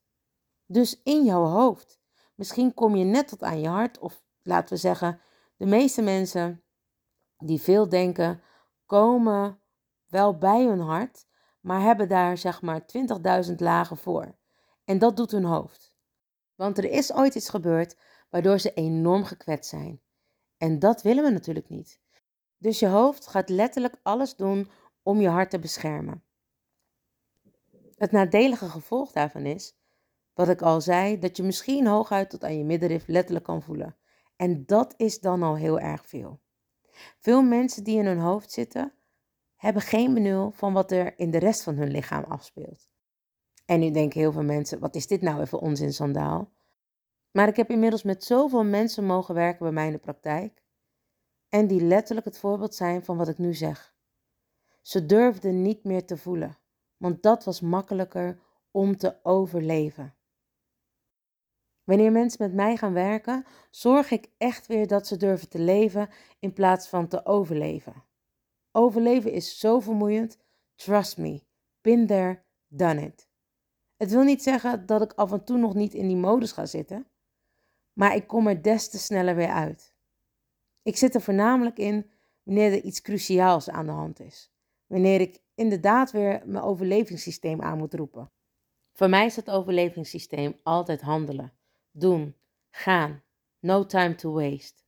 Dus 0.65 1.01
in 1.03 1.25
jouw 1.25 1.45
hoofd. 1.45 1.99
Misschien 2.35 2.73
kom 2.73 2.95
je 2.95 3.05
net 3.05 3.27
tot 3.27 3.43
aan 3.43 3.59
je 3.61 3.67
hart, 3.67 3.99
of 3.99 4.23
laten 4.41 4.73
we 4.73 4.79
zeggen, 4.79 5.21
de 5.57 5.65
meeste 5.65 6.01
mensen 6.01 6.63
die 7.37 7.61
veel 7.61 7.89
denken, 7.89 8.41
komen 8.85 9.61
wel 10.07 10.37
bij 10.37 10.65
hun 10.65 10.79
hart, 10.79 11.25
maar 11.59 11.81
hebben 11.81 12.09
daar 12.09 12.37
zeg 12.37 12.61
maar 12.61 12.81
20.000 13.49 13.55
lagen 13.55 13.97
voor. 13.97 14.35
En 14.83 14.99
dat 14.99 15.15
doet 15.15 15.31
hun 15.31 15.43
hoofd. 15.43 15.93
Want 16.55 16.77
er 16.77 16.91
is 16.91 17.13
ooit 17.13 17.35
iets 17.35 17.49
gebeurd 17.49 17.97
waardoor 18.29 18.59
ze 18.59 18.73
enorm 18.73 19.23
gekwetst 19.23 19.69
zijn. 19.69 20.01
En 20.57 20.79
dat 20.79 21.01
willen 21.01 21.23
we 21.23 21.29
natuurlijk 21.29 21.69
niet. 21.69 21.99
Dus 22.57 22.79
je 22.79 22.87
hoofd 22.87 23.27
gaat 23.27 23.49
letterlijk 23.49 23.95
alles 24.03 24.35
doen 24.35 24.69
om 25.03 25.19
je 25.19 25.29
hart 25.29 25.49
te 25.49 25.59
beschermen. 25.59 26.23
Het 27.99 28.11
nadelige 28.11 28.69
gevolg 28.69 29.11
daarvan 29.11 29.45
is, 29.45 29.77
wat 30.33 30.49
ik 30.49 30.61
al 30.61 30.81
zei, 30.81 31.19
dat 31.19 31.37
je 31.37 31.43
misschien 31.43 31.87
hooguit 31.87 32.29
tot 32.29 32.43
aan 32.43 32.57
je 32.57 32.63
middenrif 32.63 33.07
letterlijk 33.07 33.45
kan 33.45 33.61
voelen. 33.61 33.95
En 34.35 34.65
dat 34.65 34.93
is 34.97 35.19
dan 35.19 35.43
al 35.43 35.55
heel 35.55 35.79
erg 35.79 36.05
veel. 36.05 36.41
Veel 37.17 37.41
mensen 37.41 37.83
die 37.83 37.97
in 37.97 38.05
hun 38.05 38.19
hoofd 38.19 38.51
zitten, 38.51 38.93
hebben 39.55 39.81
geen 39.81 40.13
benul 40.13 40.51
van 40.51 40.73
wat 40.73 40.91
er 40.91 41.19
in 41.19 41.31
de 41.31 41.37
rest 41.37 41.63
van 41.63 41.75
hun 41.75 41.91
lichaam 41.91 42.23
afspeelt. 42.23 42.89
En 43.65 43.79
nu 43.79 43.91
denken 43.91 44.19
heel 44.19 44.31
veel 44.31 44.43
mensen: 44.43 44.79
wat 44.79 44.95
is 44.95 45.07
dit 45.07 45.21
nou 45.21 45.41
even 45.41 45.59
onzin, 45.59 45.93
sandaal? 45.93 46.51
Maar 47.31 47.47
ik 47.47 47.55
heb 47.55 47.69
inmiddels 47.69 48.03
met 48.03 48.23
zoveel 48.23 48.63
mensen 48.63 49.05
mogen 49.05 49.35
werken 49.35 49.59
bij 49.59 49.71
mij 49.71 49.85
in 49.85 49.91
de 49.91 49.97
praktijk. 49.97 50.63
En 51.49 51.67
die 51.67 51.81
letterlijk 51.81 52.25
het 52.25 52.37
voorbeeld 52.37 52.75
zijn 52.75 53.03
van 53.03 53.17
wat 53.17 53.27
ik 53.27 53.37
nu 53.37 53.53
zeg. 53.53 53.95
Ze 54.81 55.05
durfden 55.05 55.61
niet 55.61 55.83
meer 55.83 56.05
te 56.05 56.17
voelen, 56.17 56.57
want 56.99 57.23
dat 57.23 57.43
was 57.43 57.61
makkelijker 57.61 58.39
om 58.71 58.97
te 58.97 59.15
overleven. 59.23 60.13
Wanneer 61.83 62.11
mensen 62.11 62.43
met 62.43 62.53
mij 62.53 62.77
gaan 62.77 62.93
werken, 62.93 63.45
zorg 63.69 64.11
ik 64.11 64.29
echt 64.37 64.67
weer 64.67 64.87
dat 64.87 65.07
ze 65.07 65.17
durven 65.17 65.49
te 65.49 65.59
leven 65.59 66.09
in 66.39 66.53
plaats 66.53 66.87
van 66.87 67.07
te 67.07 67.25
overleven. 67.25 68.03
Overleven 68.71 69.31
is 69.31 69.59
zo 69.59 69.79
vermoeiend. 69.79 70.37
Trust 70.75 71.17
me. 71.17 71.43
Been 71.81 72.07
there, 72.07 72.43
done 72.67 73.01
it. 73.01 73.29
Het 73.97 74.11
wil 74.11 74.23
niet 74.23 74.43
zeggen 74.43 74.85
dat 74.85 75.01
ik 75.01 75.13
af 75.13 75.31
en 75.31 75.43
toe 75.43 75.57
nog 75.57 75.73
niet 75.73 75.93
in 75.93 76.07
die 76.07 76.15
modus 76.15 76.51
ga 76.51 76.65
zitten, 76.65 77.07
maar 77.93 78.15
ik 78.15 78.27
kom 78.27 78.47
er 78.47 78.61
des 78.61 78.89
te 78.89 78.97
sneller 78.97 79.35
weer 79.35 79.51
uit. 79.51 79.93
Ik 80.81 80.97
zit 80.97 81.15
er 81.15 81.21
voornamelijk 81.21 81.77
in 81.77 82.11
wanneer 82.43 82.71
er 82.71 82.83
iets 82.83 83.01
cruciaals 83.01 83.69
aan 83.69 83.85
de 83.85 83.91
hand 83.91 84.19
is. 84.19 84.51
Wanneer 84.89 85.21
ik 85.21 85.41
inderdaad 85.55 86.11
weer 86.11 86.41
mijn 86.45 86.63
overlevingssysteem 86.63 87.61
aan 87.61 87.77
moet 87.77 87.93
roepen. 87.93 88.31
Voor 88.93 89.09
mij 89.09 89.25
is 89.25 89.35
het 89.35 89.49
overlevingssysteem 89.49 90.59
altijd 90.63 91.01
handelen, 91.01 91.53
doen, 91.91 92.35
gaan. 92.69 93.23
No 93.59 93.85
time 93.85 94.15
to 94.15 94.31
waste. 94.31 94.83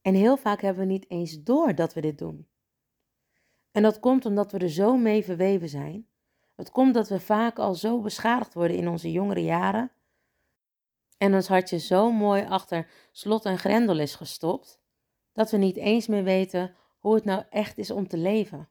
En 0.00 0.14
heel 0.14 0.36
vaak 0.36 0.60
hebben 0.60 0.86
we 0.86 0.92
niet 0.92 1.10
eens 1.10 1.42
door 1.42 1.74
dat 1.74 1.94
we 1.94 2.00
dit 2.00 2.18
doen. 2.18 2.48
En 3.70 3.82
dat 3.82 4.00
komt 4.00 4.24
omdat 4.26 4.52
we 4.52 4.58
er 4.58 4.70
zo 4.70 4.96
mee 4.96 5.24
verweven 5.24 5.68
zijn. 5.68 6.08
Het 6.54 6.70
komt 6.70 6.94
dat 6.94 7.08
we 7.08 7.20
vaak 7.20 7.58
al 7.58 7.74
zo 7.74 8.00
beschadigd 8.00 8.54
worden 8.54 8.76
in 8.76 8.88
onze 8.88 9.12
jongere 9.12 9.42
jaren. 9.42 9.92
En 11.18 11.34
ons 11.34 11.48
hartje 11.48 11.78
zo 11.78 12.12
mooi 12.12 12.44
achter 12.44 12.90
slot 13.12 13.44
en 13.44 13.58
grendel 13.58 13.98
is 13.98 14.14
gestopt, 14.14 14.80
dat 15.32 15.50
we 15.50 15.56
niet 15.56 15.76
eens 15.76 16.06
meer 16.06 16.24
weten 16.24 16.76
hoe 17.02 17.14
het 17.14 17.24
nou 17.24 17.44
echt 17.50 17.78
is 17.78 17.90
om 17.90 18.08
te 18.08 18.16
leven. 18.16 18.68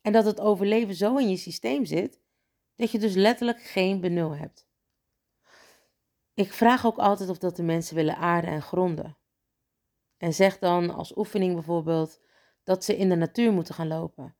En 0.00 0.12
dat 0.12 0.24
het 0.24 0.40
overleven 0.40 0.94
zo 0.94 1.16
in 1.16 1.28
je 1.28 1.36
systeem 1.36 1.84
zit, 1.84 2.20
dat 2.74 2.90
je 2.90 2.98
dus 2.98 3.14
letterlijk 3.14 3.62
geen 3.62 4.00
benul 4.00 4.36
hebt. 4.36 4.68
Ik 6.34 6.52
vraag 6.52 6.86
ook 6.86 6.98
altijd 6.98 7.30
of 7.30 7.38
dat 7.38 7.56
de 7.56 7.62
mensen 7.62 7.94
willen 7.94 8.16
aarden 8.16 8.50
en 8.50 8.62
gronden. 8.62 9.16
En 10.16 10.34
zeg 10.34 10.58
dan 10.58 10.90
als 10.94 11.16
oefening 11.16 11.54
bijvoorbeeld 11.54 12.20
dat 12.62 12.84
ze 12.84 12.96
in 12.96 13.08
de 13.08 13.16
natuur 13.16 13.52
moeten 13.52 13.74
gaan 13.74 13.88
lopen. 13.88 14.36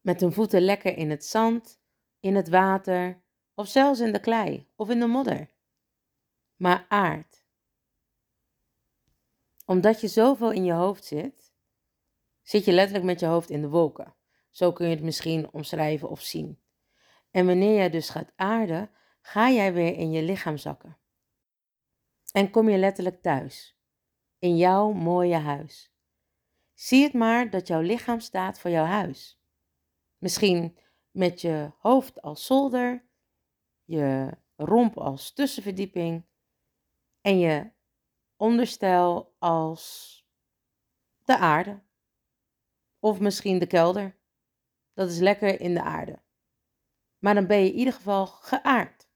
Met 0.00 0.20
hun 0.20 0.32
voeten 0.32 0.60
lekker 0.60 0.96
in 0.96 1.10
het 1.10 1.24
zand, 1.24 1.80
in 2.20 2.34
het 2.34 2.48
water 2.48 3.22
of 3.54 3.68
zelfs 3.68 4.00
in 4.00 4.12
de 4.12 4.20
klei 4.20 4.68
of 4.76 4.90
in 4.90 5.00
de 5.00 5.06
modder. 5.06 5.50
Maar 6.56 6.86
aard. 6.88 7.44
Omdat 9.64 10.00
je 10.00 10.08
zoveel 10.08 10.52
in 10.52 10.64
je 10.64 10.72
hoofd 10.72 11.04
zit, 11.04 11.45
zit 12.46 12.64
je 12.64 12.72
letterlijk 12.72 13.04
met 13.04 13.20
je 13.20 13.26
hoofd 13.26 13.50
in 13.50 13.60
de 13.60 13.68
wolken. 13.68 14.14
Zo 14.50 14.72
kun 14.72 14.88
je 14.88 14.94
het 14.94 15.04
misschien 15.04 15.52
omschrijven 15.52 16.08
of 16.08 16.20
zien. 16.20 16.60
En 17.30 17.46
wanneer 17.46 17.74
jij 17.74 17.90
dus 17.90 18.10
gaat 18.10 18.32
aarden, 18.36 18.90
ga 19.20 19.50
jij 19.50 19.72
weer 19.72 19.94
in 19.94 20.10
je 20.10 20.22
lichaam 20.22 20.56
zakken. 20.56 20.98
En 22.32 22.50
kom 22.50 22.68
je 22.68 22.78
letterlijk 22.78 23.22
thuis 23.22 23.78
in 24.38 24.56
jouw 24.56 24.92
mooie 24.92 25.36
huis. 25.36 25.94
Zie 26.74 27.02
het 27.02 27.12
maar 27.12 27.50
dat 27.50 27.66
jouw 27.66 27.80
lichaam 27.80 28.20
staat 28.20 28.58
voor 28.58 28.70
jouw 28.70 28.84
huis. 28.84 29.40
Misschien 30.18 30.78
met 31.10 31.40
je 31.40 31.72
hoofd 31.78 32.22
als 32.22 32.46
zolder, 32.46 33.08
je 33.84 34.38
romp 34.56 34.98
als 34.98 35.32
tussenverdieping 35.32 36.26
en 37.20 37.38
je 37.38 37.70
onderstel 38.36 39.34
als 39.38 40.14
de 41.24 41.38
aarde. 41.38 41.85
Of 43.06 43.20
misschien 43.20 43.58
de 43.58 43.66
kelder. 43.66 44.16
Dat 44.94 45.10
is 45.10 45.18
lekker 45.18 45.60
in 45.60 45.74
de 45.74 45.82
aarde. 45.82 46.22
Maar 47.18 47.34
dan 47.34 47.46
ben 47.46 47.58
je 47.58 47.68
in 47.68 47.78
ieder 47.78 47.92
geval 47.92 48.26
geaard. 48.26 49.08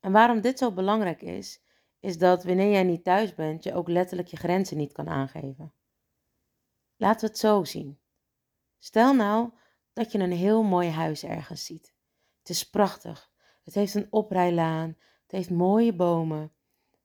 En 0.00 0.12
waarom 0.12 0.40
dit 0.40 0.58
zo 0.58 0.72
belangrijk 0.72 1.22
is, 1.22 1.62
is 2.00 2.18
dat 2.18 2.44
wanneer 2.44 2.70
jij 2.70 2.82
niet 2.82 3.04
thuis 3.04 3.34
bent, 3.34 3.64
je 3.64 3.74
ook 3.74 3.88
letterlijk 3.88 4.28
je 4.28 4.36
grenzen 4.36 4.76
niet 4.76 4.92
kan 4.92 5.08
aangeven. 5.08 5.74
Laten 6.96 7.20
we 7.20 7.26
het 7.26 7.38
zo 7.38 7.64
zien. 7.64 8.00
Stel 8.78 9.14
nou 9.14 9.50
dat 9.92 10.12
je 10.12 10.18
een 10.18 10.32
heel 10.32 10.62
mooi 10.62 10.88
huis 10.88 11.24
ergens 11.24 11.64
ziet. 11.64 11.94
Het 12.38 12.48
is 12.48 12.70
prachtig. 12.70 13.32
Het 13.64 13.74
heeft 13.74 13.94
een 13.94 14.12
oprijlaan. 14.12 14.88
Het 15.22 15.30
heeft 15.30 15.50
mooie 15.50 15.94
bomen. 15.94 16.52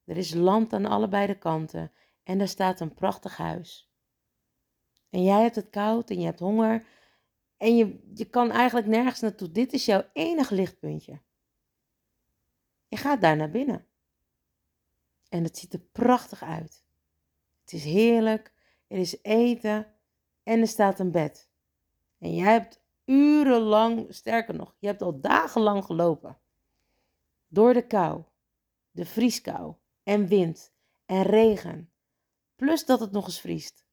Er 0.05 0.17
is 0.17 0.33
land 0.33 0.73
aan 0.73 0.85
allebei 0.85 1.27
de 1.27 1.37
kanten 1.37 1.91
en 2.23 2.39
er 2.39 2.47
staat 2.47 2.79
een 2.79 2.93
prachtig 2.93 3.37
huis. 3.37 3.86
En 5.17 5.23
jij 5.23 5.41
hebt 5.41 5.55
het 5.55 5.69
koud 5.69 6.09
en 6.09 6.19
je 6.19 6.25
hebt 6.25 6.39
honger 6.39 6.85
en 7.57 7.75
je, 7.75 7.99
je 8.13 8.25
kan 8.25 8.51
eigenlijk 8.51 8.87
nergens 8.87 9.19
naartoe. 9.19 9.51
Dit 9.51 9.73
is 9.73 9.85
jouw 9.85 10.03
enige 10.13 10.55
lichtpuntje. 10.55 11.21
Je 12.87 12.97
gaat 12.97 13.21
daar 13.21 13.35
naar 13.35 13.49
binnen. 13.49 13.87
En 15.29 15.43
het 15.43 15.57
ziet 15.57 15.73
er 15.73 15.79
prachtig 15.79 16.43
uit. 16.43 16.83
Het 17.61 17.73
is 17.73 17.83
heerlijk, 17.83 18.53
er 18.87 18.97
is 18.97 19.21
eten 19.21 19.87
en 20.43 20.59
er 20.59 20.67
staat 20.67 20.99
een 20.99 21.11
bed. 21.11 21.49
En 22.17 22.35
jij 22.35 22.51
hebt 22.51 22.81
urenlang, 23.05 24.05
sterker 24.09 24.55
nog, 24.55 24.75
je 24.79 24.87
hebt 24.87 25.01
al 25.01 25.19
dagenlang 25.19 25.85
gelopen. 25.85 26.37
Door 27.47 27.73
de 27.73 27.87
kou, 27.87 28.23
de 28.91 29.05
vrieskou 29.05 29.73
en 30.03 30.27
wind 30.27 30.71
en 31.05 31.23
regen. 31.23 31.91
Plus 32.55 32.85
dat 32.85 32.99
het 32.99 33.11
nog 33.11 33.25
eens 33.25 33.41
vriest. 33.41 33.86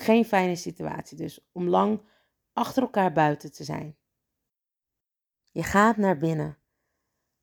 Geen 0.00 0.24
fijne 0.24 0.56
situatie 0.56 1.16
dus 1.16 1.48
om 1.52 1.68
lang 1.68 2.02
achter 2.52 2.82
elkaar 2.82 3.12
buiten 3.12 3.52
te 3.52 3.64
zijn. 3.64 3.96
Je 5.50 5.62
gaat 5.62 5.96
naar 5.96 6.18
binnen. 6.18 6.58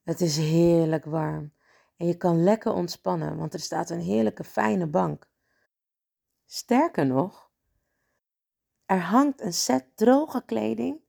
Het 0.03 0.21
is 0.21 0.37
heerlijk 0.37 1.05
warm 1.05 1.53
en 1.97 2.07
je 2.07 2.17
kan 2.17 2.43
lekker 2.43 2.73
ontspannen, 2.73 3.37
want 3.37 3.53
er 3.53 3.59
staat 3.59 3.89
een 3.89 3.99
heerlijke 3.99 4.43
fijne 4.43 4.87
bank. 4.87 5.29
Sterker 6.45 7.05
nog, 7.05 7.51
er 8.85 9.01
hangt 9.01 9.41
een 9.41 9.53
set 9.53 9.97
droge 9.97 10.45
kleding, 10.45 11.01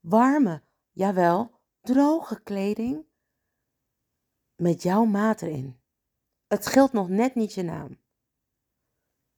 warme, 0.00 0.62
jawel, 0.90 1.60
droge 1.80 2.42
kleding, 2.42 3.04
met 4.56 4.82
jouw 4.82 5.04
maat 5.04 5.42
erin. 5.42 5.80
Het 6.46 6.64
scheelt 6.64 6.92
nog 6.92 7.08
net 7.08 7.34
niet 7.34 7.54
je 7.54 7.62
naam. 7.62 8.00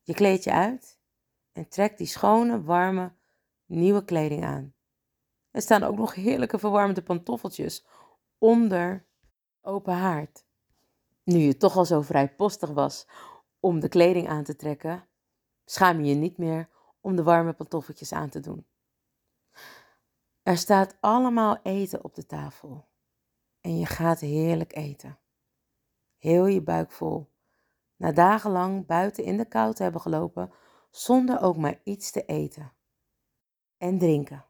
Je 0.02 0.14
kleed 0.14 0.44
je 0.44 0.52
uit 0.52 1.00
en 1.52 1.68
trekt 1.68 1.98
die 1.98 2.06
schone, 2.06 2.62
warme, 2.62 3.12
nieuwe 3.66 4.04
kleding 4.04 4.44
aan. 4.44 4.74
Er 5.50 5.62
staan 5.62 5.82
ook 5.82 5.96
nog 5.96 6.14
heerlijke 6.14 6.58
verwarmde 6.58 7.02
pantoffeltjes 7.02 7.86
onder 8.38 9.06
open 9.60 9.94
haard. 9.94 10.44
Nu 11.24 11.38
je 11.38 11.56
toch 11.56 11.76
al 11.76 11.84
zo 11.84 12.00
vrijpostig 12.00 12.70
was 12.70 13.06
om 13.60 13.80
de 13.80 13.88
kleding 13.88 14.28
aan 14.28 14.44
te 14.44 14.56
trekken, 14.56 15.08
schaam 15.64 16.00
je 16.00 16.08
je 16.08 16.14
niet 16.14 16.38
meer 16.38 16.68
om 17.00 17.16
de 17.16 17.22
warme 17.22 17.52
pantoffeltjes 17.52 18.12
aan 18.12 18.28
te 18.28 18.40
doen. 18.40 18.66
Er 20.42 20.56
staat 20.56 20.96
allemaal 21.00 21.58
eten 21.62 22.04
op 22.04 22.14
de 22.14 22.26
tafel 22.26 22.88
en 23.60 23.78
je 23.78 23.86
gaat 23.86 24.20
heerlijk 24.20 24.76
eten. 24.76 25.18
Heel 26.16 26.46
je 26.46 26.62
buik 26.62 26.90
vol. 26.90 27.30
Na 27.96 28.12
dagenlang 28.12 28.86
buiten 28.86 29.24
in 29.24 29.36
de 29.36 29.44
kou 29.44 29.74
te 29.74 29.82
hebben 29.82 30.00
gelopen 30.00 30.52
zonder 30.92 31.40
ook 31.40 31.56
maar 31.56 31.80
iets 31.84 32.10
te 32.10 32.24
eten 32.24 32.72
en 33.76 33.98
drinken. 33.98 34.46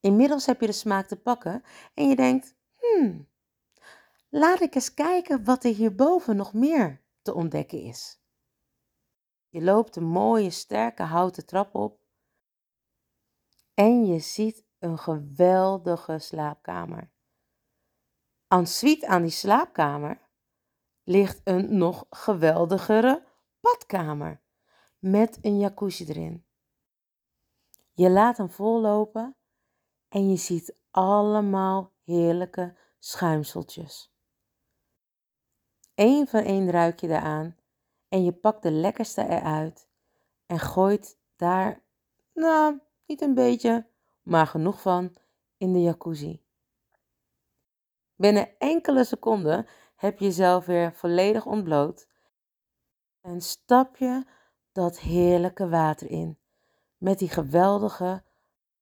Inmiddels 0.00 0.46
heb 0.46 0.60
je 0.60 0.66
de 0.66 0.72
smaak 0.72 1.06
te 1.06 1.16
pakken 1.16 1.62
en 1.94 2.08
je 2.08 2.16
denkt: 2.16 2.56
hmm, 2.76 3.28
laat 4.28 4.60
ik 4.60 4.74
eens 4.74 4.94
kijken 4.94 5.44
wat 5.44 5.64
er 5.64 5.74
hierboven 5.74 6.36
nog 6.36 6.52
meer 6.52 7.02
te 7.22 7.34
ontdekken 7.34 7.82
is. 7.82 8.20
Je 9.48 9.62
loopt 9.62 9.96
een 9.96 10.04
mooie, 10.04 10.50
sterke 10.50 11.02
houten 11.02 11.46
trap 11.46 11.74
op 11.74 12.00
en 13.74 14.06
je 14.06 14.18
ziet 14.18 14.64
een 14.78 14.98
geweldige 14.98 16.18
slaapkamer. 16.18 17.10
suite 18.62 19.06
aan 19.06 19.22
die 19.22 19.30
slaapkamer 19.30 20.28
ligt 21.02 21.40
een 21.44 21.78
nog 21.78 22.06
geweldigere 22.10 23.26
badkamer 23.60 24.42
met 25.00 25.38
een 25.42 25.58
jacuzzi 25.58 26.04
erin. 26.06 26.44
Je 27.92 28.10
laat 28.10 28.36
hem 28.36 28.50
vollopen 28.50 29.36
en 30.08 30.30
je 30.30 30.36
ziet 30.36 30.76
allemaal 30.90 31.92
heerlijke 32.04 32.76
schuimseltjes. 32.98 34.12
Eén 35.94 36.28
voor 36.28 36.40
één 36.40 36.70
ruik 36.70 37.00
je 37.00 37.08
eraan 37.08 37.56
en 38.08 38.24
je 38.24 38.32
pakt 38.32 38.62
de 38.62 38.70
lekkerste 38.70 39.28
eruit 39.28 39.88
en 40.46 40.58
gooit 40.58 41.18
daar, 41.36 41.82
nou, 42.34 42.80
niet 43.06 43.20
een 43.20 43.34
beetje, 43.34 43.86
maar 44.22 44.46
genoeg 44.46 44.80
van 44.80 45.16
in 45.56 45.72
de 45.72 45.82
jacuzzi. 45.82 46.42
Binnen 48.16 48.58
enkele 48.58 49.04
seconden 49.04 49.66
heb 49.96 50.18
je 50.18 50.24
jezelf 50.24 50.66
weer 50.66 50.92
volledig 50.92 51.46
ontbloot 51.46 52.08
en 53.20 53.40
stap 53.40 53.96
je 53.96 54.24
dat 54.72 54.98
heerlijke 54.98 55.68
water 55.68 56.10
in 56.10 56.38
met 56.98 57.18
die 57.18 57.28
geweldige, 57.28 58.24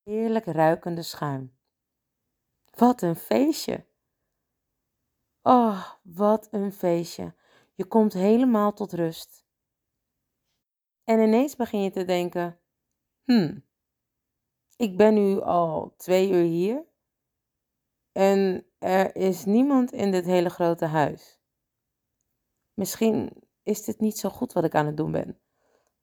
heerlijk 0.02 0.44
ruikende 0.44 1.02
schuim. 1.02 1.56
Wat 2.74 3.02
een 3.02 3.16
feestje! 3.16 3.86
Oh, 5.42 5.92
wat 6.02 6.48
een 6.50 6.72
feestje. 6.72 7.34
Je 7.74 7.84
komt 7.84 8.12
helemaal 8.12 8.72
tot 8.72 8.92
rust. 8.92 9.46
En 11.04 11.20
ineens 11.20 11.56
begin 11.56 11.82
je 11.82 11.90
te 11.90 12.04
denken: 12.04 12.58
hmm, 13.24 13.64
ik 14.76 14.96
ben 14.96 15.14
nu 15.14 15.40
al 15.40 15.94
twee 15.96 16.30
uur 16.30 16.44
hier 16.44 16.86
en 18.12 18.66
er 18.78 19.16
is 19.16 19.44
niemand 19.44 19.92
in 19.92 20.10
dit 20.10 20.24
hele 20.24 20.48
grote 20.48 20.84
huis. 20.84 21.40
Misschien 22.74 23.32
is 23.62 23.84
dit 23.84 24.00
niet 24.00 24.18
zo 24.18 24.28
goed 24.28 24.52
wat 24.52 24.64
ik 24.64 24.74
aan 24.74 24.86
het 24.86 24.96
doen 24.96 25.12
ben. 25.12 25.40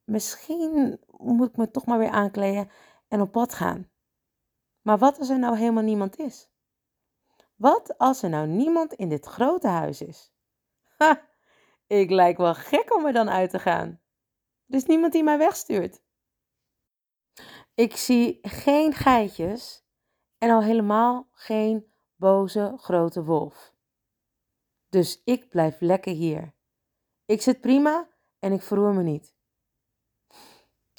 Misschien 0.06 1.00
moet 1.18 1.50
ik 1.50 1.58
me 1.58 1.72
toch 1.72 1.86
maar 1.86 1.98
weer 1.98 2.10
aankleden 2.10 2.70
en 3.08 3.22
op 3.22 3.32
pad 3.32 3.54
gaan. 3.54 3.89
Maar 4.82 4.98
wat 4.98 5.20
als 5.20 5.30
er 5.30 5.39
nou 5.39 5.58
helemaal 5.58 5.84
niemand 5.84 6.18
is? 6.18 6.50
Wat 7.56 7.98
als 7.98 8.24
er 8.24 8.30
nou 8.30 8.48
niemand 8.48 8.94
in 8.94 9.10
dit 9.10 9.26
grote 9.26 9.68
huis 9.68 10.02
is? 10.02 10.34
Ik 11.88 12.10
lijk 12.10 12.38
wel 12.38 12.56
gek 12.56 12.96
om 12.96 13.06
er 13.06 13.13
dan 13.13 13.30
uit 13.30 13.50
te 13.50 13.60
gaan. 13.60 14.02
Er 14.68 14.76
is 14.76 14.86
niemand 14.86 15.13
die 15.13 15.24
mij 15.24 15.38
wegstuurt. 15.38 16.02
Ik 17.76 17.96
zie 17.96 18.39
geen 18.41 18.94
geitjes 18.94 19.86
en 20.38 20.50
al 20.50 20.62
helemaal 20.62 21.30
geen 21.32 21.94
boze 22.15 22.74
grote 22.78 23.24
wolf. 23.24 23.74
Dus 24.89 25.22
ik 25.24 25.50
blijf 25.50 25.80
lekker 25.80 26.13
hier. 26.13 26.54
Ik 27.26 27.41
zit 27.41 27.62
prima 27.62 28.10
en 28.39 28.52
ik 28.52 28.62
verroer 28.62 28.94
me 28.94 29.04
niet. 29.04 29.35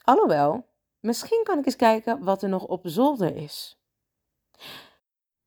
Alhoewel, 0.07 0.69
misschien 1.01 1.45
kan 1.45 1.59
ik 1.59 1.67
eens 1.67 1.77
kijken 1.77 2.25
wat 2.25 2.43
er 2.43 2.49
nog 2.49 2.67
op 2.67 2.81
zolder 2.85 3.37
is. 3.37 3.81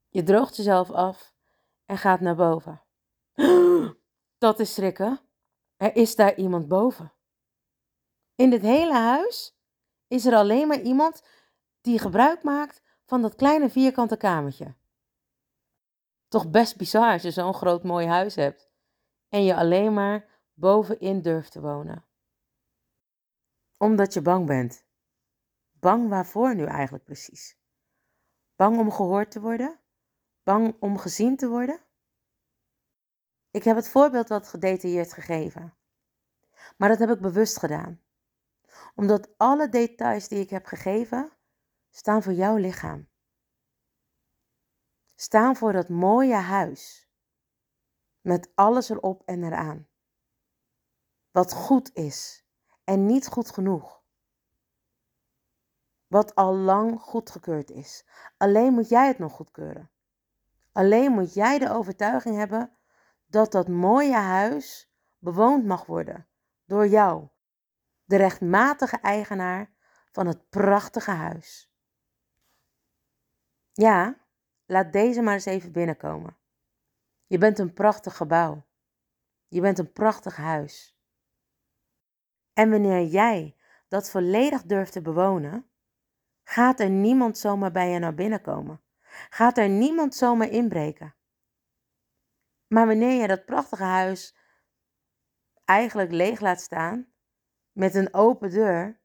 Je 0.10 0.24
droogt 0.24 0.56
jezelf 0.56 0.92
af 0.92 1.34
en 1.86 1.98
gaat 1.98 2.20
naar 2.20 2.36
boven. 2.36 2.82
Dat 4.38 4.60
is 4.60 4.74
schrikken. 4.74 5.20
Er 5.78 5.96
is 5.96 6.16
daar 6.16 6.36
iemand 6.36 6.68
boven. 6.68 7.14
In 8.36 8.50
dit 8.50 8.62
hele 8.62 8.94
huis 8.94 9.58
is 10.08 10.26
er 10.26 10.36
alleen 10.36 10.68
maar 10.68 10.82
iemand 10.82 11.24
die 11.82 12.00
gebruik 12.00 12.44
maakt 12.44 12.82
van 13.06 13.22
dat 13.22 13.36
kleine 13.36 13.70
vierkante 13.70 14.18
kamertje. 14.18 14.76
Toch 16.28 16.50
best 16.50 16.78
bizar 16.78 17.12
als 17.12 17.22
je 17.22 17.32
zo'n 17.32 17.54
groot 17.54 17.84
mooi 17.84 18.08
huis 18.08 18.36
hebt 18.36 18.70
en 19.30 19.44
je 19.44 19.56
alleen 19.56 19.94
maar 19.94 20.42
bovenin 20.54 21.22
durft 21.22 21.52
te 21.52 21.62
wonen. 21.62 22.09
Omdat 23.82 24.14
je 24.14 24.22
bang 24.22 24.46
bent. 24.46 24.86
Bang 25.72 26.10
waarvoor 26.10 26.56
nu 26.56 26.66
eigenlijk 26.66 27.04
precies? 27.04 27.58
Bang 28.56 28.78
om 28.78 28.92
gehoord 28.92 29.32
te 29.32 29.40
worden? 29.40 29.80
Bang 30.44 30.76
om 30.80 30.98
gezien 30.98 31.38
te 31.38 31.48
worden? 31.48 31.82
Ik 33.52 33.64
heb 33.64 33.76
het 33.76 33.90
voorbeeld 33.90 34.28
wat 34.28 34.48
gedetailleerd 34.48 35.14
gegeven. 35.14 35.78
Maar 36.78 36.90
dat 36.90 37.00
heb 37.00 37.10
ik 37.10 37.20
bewust 37.20 37.58
gedaan. 37.58 38.02
Omdat 38.96 39.38
alle 39.38 39.70
details 39.70 40.28
die 40.28 40.40
ik 40.40 40.50
heb 40.50 40.66
gegeven 40.66 41.32
staan 41.90 42.24
voor 42.24 42.34
jouw 42.34 42.56
lichaam. 42.56 43.10
staan 45.16 45.56
voor 45.56 45.74
dat 45.74 45.90
mooie 45.90 46.36
huis. 46.36 47.10
Met 48.22 48.52
alles 48.56 48.90
erop 48.90 49.24
en 49.26 49.44
eraan. 49.44 49.88
Wat 51.32 51.54
goed 51.54 51.94
is 51.94 52.48
en 52.90 53.06
niet 53.06 53.28
goed 53.28 53.52
genoeg. 53.52 54.04
Wat 56.08 56.36
al 56.36 56.56
lang 56.56 57.02
goedgekeurd 57.02 57.70
is. 57.70 58.08
Alleen 58.38 58.74
moet 58.74 58.90
jij 58.90 59.08
het 59.08 59.20
nog 59.20 59.34
goedkeuren. 59.34 59.92
Alleen 60.72 61.12
moet 61.12 61.34
jij 61.34 61.60
de 61.60 61.72
overtuiging 61.72 62.36
hebben 62.36 62.78
dat 63.26 63.52
dat 63.52 63.68
mooie 63.68 64.16
huis 64.16 64.94
bewoond 65.18 65.66
mag 65.66 65.86
worden 65.86 66.28
door 66.66 66.88
jou, 66.88 67.28
de 68.04 68.16
rechtmatige 68.16 68.98
eigenaar 68.98 69.74
van 70.12 70.28
het 70.28 70.50
prachtige 70.50 71.12
huis. 71.12 71.74
Ja, 73.72 74.26
laat 74.66 74.94
deze 74.94 75.22
maar 75.22 75.34
eens 75.34 75.46
even 75.46 75.72
binnenkomen. 75.72 76.38
Je 77.26 77.38
bent 77.38 77.60
een 77.60 77.74
prachtig 77.74 78.16
gebouw. 78.16 78.66
Je 79.48 79.62
bent 79.62 79.80
een 79.80 79.92
prachtig 79.92 80.36
huis. 80.36 80.99
En 82.60 82.70
wanneer 82.70 83.04
jij 83.04 83.56
dat 83.88 84.10
volledig 84.10 84.64
durft 84.64 84.92
te 84.92 85.02
bewonen, 85.02 85.70
gaat 86.44 86.80
er 86.80 86.90
niemand 86.90 87.38
zomaar 87.38 87.72
bij 87.72 87.90
je 87.90 88.00
naar 88.00 88.14
binnen 88.14 88.42
komen. 88.42 88.82
Gaat 89.30 89.58
er 89.58 89.70
niemand 89.70 90.16
zomaar 90.16 90.50
inbreken. 90.50 91.16
Maar 92.68 92.88
wanneer 92.88 93.22
je 93.22 93.28
dat 93.28 93.46
prachtige 93.46 93.84
huis 93.84 94.36
eigenlijk 95.66 96.12
leeg 96.12 96.40
laat 96.40 96.62
staan, 96.62 97.14
met 97.72 97.96
een 97.96 98.14
open 98.14 98.50
deur, 98.50 99.02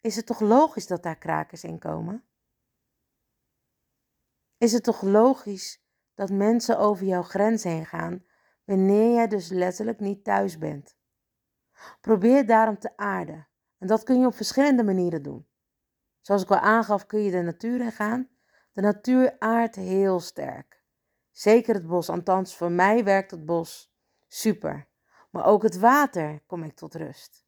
is 0.00 0.16
het 0.16 0.26
toch 0.26 0.40
logisch 0.40 0.86
dat 0.86 1.02
daar 1.02 1.18
krakers 1.18 1.64
in 1.64 1.78
komen? 1.78 2.28
Is 4.56 4.72
het 4.72 4.84
toch 4.84 5.02
logisch 5.02 5.84
dat 6.14 6.30
mensen 6.30 6.78
over 6.78 7.06
jouw 7.06 7.22
grens 7.22 7.64
heen 7.64 7.86
gaan 7.86 8.24
wanneer 8.64 9.14
jij 9.14 9.28
dus 9.28 9.48
letterlijk 9.48 10.00
niet 10.00 10.24
thuis 10.24 10.58
bent? 10.58 10.97
Probeer 12.00 12.46
daarom 12.46 12.78
te 12.78 12.96
aarden. 12.96 13.48
En 13.78 13.86
dat 13.86 14.02
kun 14.02 14.20
je 14.20 14.26
op 14.26 14.34
verschillende 14.34 14.84
manieren 14.84 15.22
doen. 15.22 15.48
Zoals 16.20 16.42
ik 16.42 16.50
al 16.50 16.58
aangaf, 16.58 17.06
kun 17.06 17.20
je 17.20 17.30
de 17.30 17.42
natuur 17.42 17.80
in 17.80 17.92
gaan. 17.92 18.28
De 18.72 18.80
natuur 18.80 19.36
aardt 19.38 19.74
heel 19.74 20.20
sterk. 20.20 20.82
Zeker 21.30 21.74
het 21.74 21.86
bos, 21.86 22.08
althans 22.08 22.56
voor 22.56 22.70
mij 22.70 23.04
werkt 23.04 23.30
het 23.30 23.44
bos 23.44 23.94
super. 24.26 24.88
Maar 25.30 25.46
ook 25.46 25.62
het 25.62 25.78
water 25.78 26.42
kom 26.46 26.62
ik 26.62 26.76
tot 26.76 26.94
rust. 26.94 27.46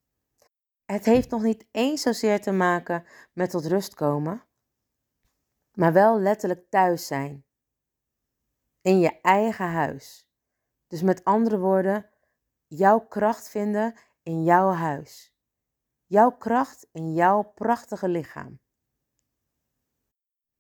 Het 0.85 1.05
heeft 1.05 1.31
nog 1.31 1.43
niet 1.43 1.67
eens 1.71 2.03
zozeer 2.03 2.41
te 2.41 2.53
maken 2.53 3.05
met 3.33 3.51
tot 3.51 3.67
rust 3.67 3.95
komen, 3.95 4.45
maar 5.73 5.93
wel 5.93 6.21
letterlijk 6.21 6.71
thuis 6.71 7.07
zijn. 7.07 7.45
In 8.81 8.99
je 8.99 9.21
eigen 9.21 9.69
huis. 9.71 10.29
Dus 10.87 11.03
met 11.03 11.25
andere 11.25 11.59
woorden, 11.59 12.11
jouw 12.67 13.01
kracht 13.01 13.49
vinden 13.49 13.95
in 14.23 14.45
jouw 14.45 14.71
huis. 14.71 15.35
Jouw 16.07 16.31
kracht 16.37 16.89
in 16.93 17.15
jouw 17.15 17.43
prachtige 17.43 18.09
lichaam. 18.09 18.61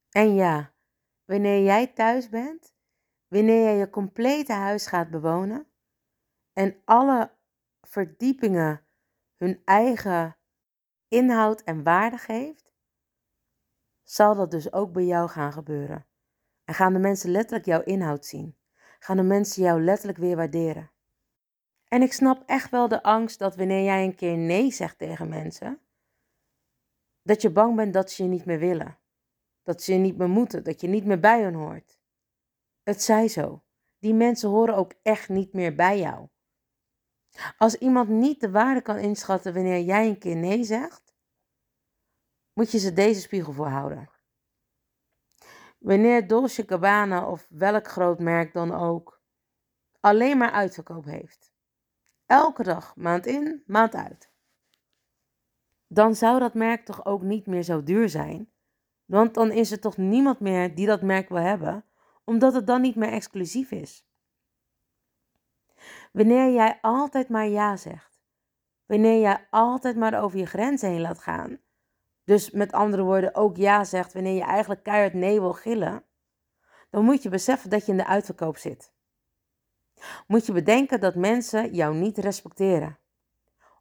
En 0.08 0.34
ja, 0.34 0.74
wanneer 1.24 1.62
jij 1.62 1.86
thuis 1.86 2.28
bent, 2.28 2.74
wanneer 3.28 3.62
jij 3.62 3.76
je 3.76 3.90
complete 3.90 4.52
huis 4.52 4.86
gaat 4.86 5.10
bewonen 5.10 5.70
en 6.52 6.82
alle 6.84 7.38
verdiepingen 7.80 8.86
hun 9.36 9.62
eigen 9.64 10.36
inhoud 11.08 11.62
en 11.62 11.82
waarde 11.82 12.18
geeft, 12.18 12.72
zal 14.02 14.34
dat 14.34 14.50
dus 14.50 14.72
ook 14.72 14.92
bij 14.92 15.04
jou 15.04 15.28
gaan 15.28 15.52
gebeuren. 15.52 16.06
En 16.64 16.74
gaan 16.74 16.92
de 16.92 16.98
mensen 16.98 17.30
letterlijk 17.30 17.64
jouw 17.64 17.82
inhoud 17.82 18.26
zien. 18.26 18.58
Gaan 18.98 19.16
de 19.16 19.22
mensen 19.22 19.62
jou 19.62 19.84
letterlijk 19.84 20.18
weer 20.18 20.36
waarderen. 20.36 20.90
En 21.90 22.02
ik 22.02 22.12
snap 22.12 22.42
echt 22.46 22.70
wel 22.70 22.88
de 22.88 23.02
angst 23.02 23.38
dat 23.38 23.56
wanneer 23.56 23.84
jij 23.84 24.04
een 24.04 24.14
keer 24.14 24.36
nee 24.36 24.72
zegt 24.72 24.98
tegen 24.98 25.28
mensen, 25.28 25.80
dat 27.22 27.42
je 27.42 27.50
bang 27.50 27.76
bent 27.76 27.92
dat 27.92 28.10
ze 28.10 28.22
je 28.22 28.28
niet 28.28 28.44
meer 28.44 28.58
willen. 28.58 28.98
Dat 29.62 29.82
ze 29.82 29.92
je 29.92 29.98
niet 29.98 30.16
meer 30.16 30.28
moeten, 30.28 30.64
dat 30.64 30.80
je 30.80 30.88
niet 30.88 31.04
meer 31.04 31.20
bij 31.20 31.42
hen 31.42 31.54
hoort. 31.54 31.98
Het 32.82 33.02
zij 33.02 33.28
zo. 33.28 33.62
Die 33.98 34.14
mensen 34.14 34.48
horen 34.48 34.74
ook 34.74 34.94
echt 35.02 35.28
niet 35.28 35.52
meer 35.52 35.74
bij 35.74 35.98
jou. 35.98 36.28
Als 37.58 37.74
iemand 37.74 38.08
niet 38.08 38.40
de 38.40 38.50
waarde 38.50 38.82
kan 38.82 38.96
inschatten 38.96 39.54
wanneer 39.54 39.80
jij 39.80 40.08
een 40.08 40.18
keer 40.18 40.36
nee 40.36 40.64
zegt, 40.64 41.14
moet 42.52 42.70
je 42.70 42.78
ze 42.78 42.92
deze 42.92 43.20
spiegel 43.20 43.52
voorhouden. 43.52 44.10
Wanneer 45.78 46.26
Dolce 46.26 46.64
Gabbana 46.66 47.26
of 47.26 47.46
welk 47.48 47.88
groot 47.88 48.18
merk 48.18 48.52
dan 48.52 48.74
ook 48.74 49.22
alleen 50.00 50.38
maar 50.38 50.50
uitverkoop 50.50 51.04
heeft, 51.04 51.52
elke 52.30 52.62
dag, 52.62 52.96
maand 52.96 53.26
in, 53.26 53.62
maand 53.66 53.94
uit, 53.94 54.30
dan 55.86 56.14
zou 56.14 56.38
dat 56.38 56.54
merk 56.54 56.84
toch 56.84 57.04
ook 57.04 57.22
niet 57.22 57.46
meer 57.46 57.62
zo 57.62 57.82
duur 57.82 58.08
zijn, 58.08 58.50
want 59.04 59.34
dan 59.34 59.50
is 59.50 59.70
er 59.70 59.80
toch 59.80 59.96
niemand 59.96 60.40
meer 60.40 60.74
die 60.74 60.86
dat 60.86 61.02
merk 61.02 61.28
wil 61.28 61.38
hebben, 61.38 61.84
omdat 62.24 62.54
het 62.54 62.66
dan 62.66 62.80
niet 62.80 62.96
meer 62.96 63.12
exclusief 63.12 63.70
is. 63.70 64.06
Wanneer 66.12 66.52
jij 66.52 66.78
altijd 66.80 67.28
maar 67.28 67.48
ja 67.48 67.76
zegt. 67.76 68.20
Wanneer 68.86 69.20
jij 69.20 69.46
altijd 69.50 69.96
maar 69.96 70.22
over 70.22 70.38
je 70.38 70.46
grenzen 70.46 70.90
heen 70.90 71.00
laat 71.00 71.18
gaan. 71.18 71.58
Dus 72.24 72.50
met 72.50 72.72
andere 72.72 73.02
woorden 73.02 73.34
ook 73.34 73.56
ja 73.56 73.84
zegt 73.84 74.12
wanneer 74.12 74.34
je 74.34 74.44
eigenlijk 74.44 74.82
keihard 74.82 75.14
nee 75.14 75.40
wil 75.40 75.52
gillen. 75.52 76.04
Dan 76.90 77.04
moet 77.04 77.22
je 77.22 77.28
beseffen 77.28 77.70
dat 77.70 77.86
je 77.86 77.92
in 77.92 77.98
de 77.98 78.06
uitverkoop 78.06 78.56
zit. 78.56 78.92
Moet 80.26 80.46
je 80.46 80.52
bedenken 80.52 81.00
dat 81.00 81.14
mensen 81.14 81.74
jou 81.74 81.94
niet 81.94 82.18
respecteren. 82.18 82.98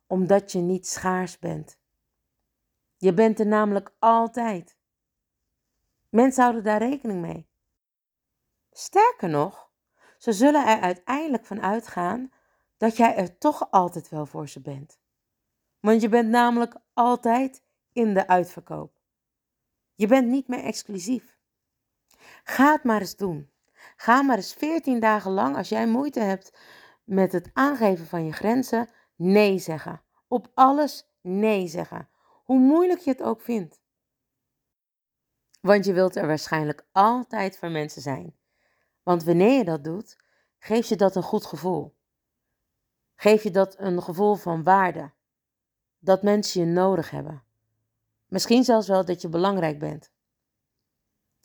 Omdat 0.07 0.51
je 0.51 0.59
niet 0.59 0.87
schaars 0.87 1.39
bent. 1.39 1.79
Je 2.97 3.13
bent 3.13 3.39
er 3.39 3.47
namelijk 3.47 3.91
altijd. 3.99 4.77
Mensen 6.09 6.43
houden 6.43 6.63
daar 6.63 6.79
rekening 6.79 7.21
mee. 7.21 7.47
Sterker 8.71 9.29
nog, 9.29 9.71
ze 10.17 10.33
zullen 10.33 10.67
er 10.67 10.79
uiteindelijk 10.79 11.45
van 11.45 11.61
uitgaan 11.61 12.31
dat 12.77 12.97
jij 12.97 13.15
er 13.15 13.37
toch 13.37 13.71
altijd 13.71 14.09
wel 14.09 14.25
voor 14.25 14.49
ze 14.49 14.61
bent. 14.61 14.99
Want 15.79 16.01
je 16.01 16.09
bent 16.09 16.29
namelijk 16.29 16.75
altijd 16.93 17.63
in 17.93 18.13
de 18.13 18.27
uitverkoop. 18.27 18.99
Je 19.95 20.07
bent 20.07 20.27
niet 20.27 20.47
meer 20.47 20.63
exclusief. 20.63 21.37
Ga 22.43 22.71
het 22.71 22.83
maar 22.83 22.99
eens 22.99 23.15
doen. 23.15 23.51
Ga 23.95 24.21
maar 24.21 24.35
eens 24.35 24.53
14 24.53 24.99
dagen 24.99 25.31
lang, 25.31 25.55
als 25.55 25.69
jij 25.69 25.87
moeite 25.87 26.19
hebt 26.19 26.57
met 27.03 27.31
het 27.31 27.49
aangeven 27.53 28.05
van 28.05 28.25
je 28.25 28.31
grenzen, 28.31 28.89
nee 29.15 29.59
zeggen. 29.59 30.01
Op 30.27 30.51
alles 30.53 31.09
nee 31.21 31.67
zeggen. 31.67 32.09
Hoe 32.43 32.59
moeilijk 32.59 32.99
je 32.99 33.09
het 33.11 33.21
ook 33.21 33.41
vindt. 33.41 33.81
Want 35.61 35.85
je 35.85 35.93
wilt 35.93 36.15
er 36.15 36.27
waarschijnlijk 36.27 36.87
altijd 36.91 37.57
voor 37.57 37.69
mensen 37.69 38.01
zijn. 38.01 38.37
Want 39.03 39.23
wanneer 39.23 39.57
je 39.57 39.63
dat 39.63 39.83
doet, 39.83 40.17
geef 40.59 40.87
je 40.87 40.95
dat 40.95 41.15
een 41.15 41.23
goed 41.23 41.45
gevoel. 41.45 41.97
Geef 43.15 43.43
je 43.43 43.51
dat 43.51 43.79
een 43.79 44.03
gevoel 44.03 44.35
van 44.35 44.63
waarde. 44.63 45.11
Dat 45.99 46.23
mensen 46.23 46.61
je 46.61 46.67
nodig 46.67 47.09
hebben. 47.09 47.43
Misschien 48.27 48.63
zelfs 48.63 48.87
wel 48.87 49.05
dat 49.05 49.21
je 49.21 49.29
belangrijk 49.29 49.79
bent. 49.79 50.11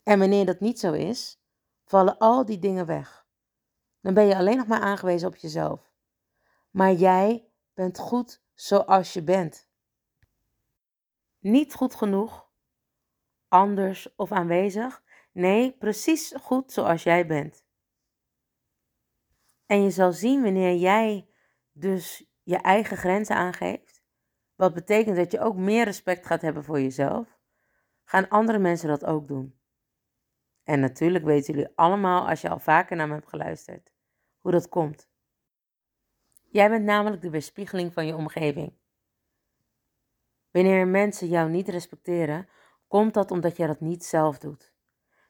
En 0.03 0.19
wanneer 0.19 0.47
dat 0.47 0.61
niet 0.61 0.79
zo 0.79 0.93
is, 0.93 1.44
vallen 1.85 2.19
al 2.19 2.45
die 2.45 2.59
dingen 2.59 2.87
weg. 2.87 3.27
Dan 4.01 4.15
ben 4.15 4.25
je 4.25 4.37
alleen 4.37 4.57
nog 4.57 4.67
maar 4.67 4.81
aangewezen 4.81 5.29
op 5.29 5.37
jezelf. 5.37 5.93
Maar 6.71 6.93
jij 6.93 7.49
bent 7.75 7.99
goed 7.99 8.43
zoals 8.55 9.13
je 9.13 9.23
bent. 9.23 9.69
Niet 11.39 11.75
goed 11.75 11.95
genoeg, 11.95 12.49
anders 13.49 14.15
of 14.17 14.33
aanwezig, 14.33 15.03
Nee, 15.35 15.77
precies 15.77 16.35
goed 16.41 16.73
zoals 16.73 17.03
jij 17.03 17.27
bent. 17.27 17.65
En 19.67 19.83
je 19.83 19.91
zal 19.91 20.13
zien 20.13 20.43
wanneer 20.43 20.75
jij 20.77 21.29
dus 21.73 22.33
je 22.43 22.57
eigen 22.57 22.97
grenzen 22.97 23.37
aangeeft, 23.37 24.03
wat 24.55 24.75
betekent 24.75 25.17
dat 25.17 25.33
je 25.33 25.41
ook 25.41 25.57
meer 25.57 25.85
respect 25.85 26.27
gaat 26.27 26.43
hebben 26.43 26.65
voor 26.65 26.81
jezelf, 26.81 27.39
gaan 28.05 28.29
andere 28.29 28.59
mensen 28.59 28.89
dat 28.89 29.05
ook 29.05 29.29
doen. 29.29 29.59
En 30.65 30.81
natuurlijk 30.81 31.25
weten 31.25 31.55
jullie 31.55 31.73
allemaal, 31.75 32.29
als 32.29 32.41
je 32.41 32.49
al 32.49 32.59
vaker 32.59 32.97
naar 32.97 33.09
me 33.09 33.15
hebt 33.15 33.29
geluisterd, 33.29 33.93
hoe 34.39 34.53
dat 34.53 34.69
komt. 34.69 35.09
Jij 36.51 36.69
bent 36.69 36.85
namelijk 36.85 37.23
de 37.23 37.31
weerspiegeling 37.31 37.93
van 37.93 38.07
je 38.07 38.17
omgeving. 38.17 38.79
Wanneer 40.51 40.87
mensen 40.87 41.29
jou 41.29 41.51
niet 41.51 41.69
respecteren, 41.69 42.49
komt 42.87 43.15
dat 43.15 43.31
omdat 43.31 43.57
jij 43.57 43.67
dat 43.67 43.81
niet 43.81 44.05
zelf 44.05 44.39
doet. 44.39 44.75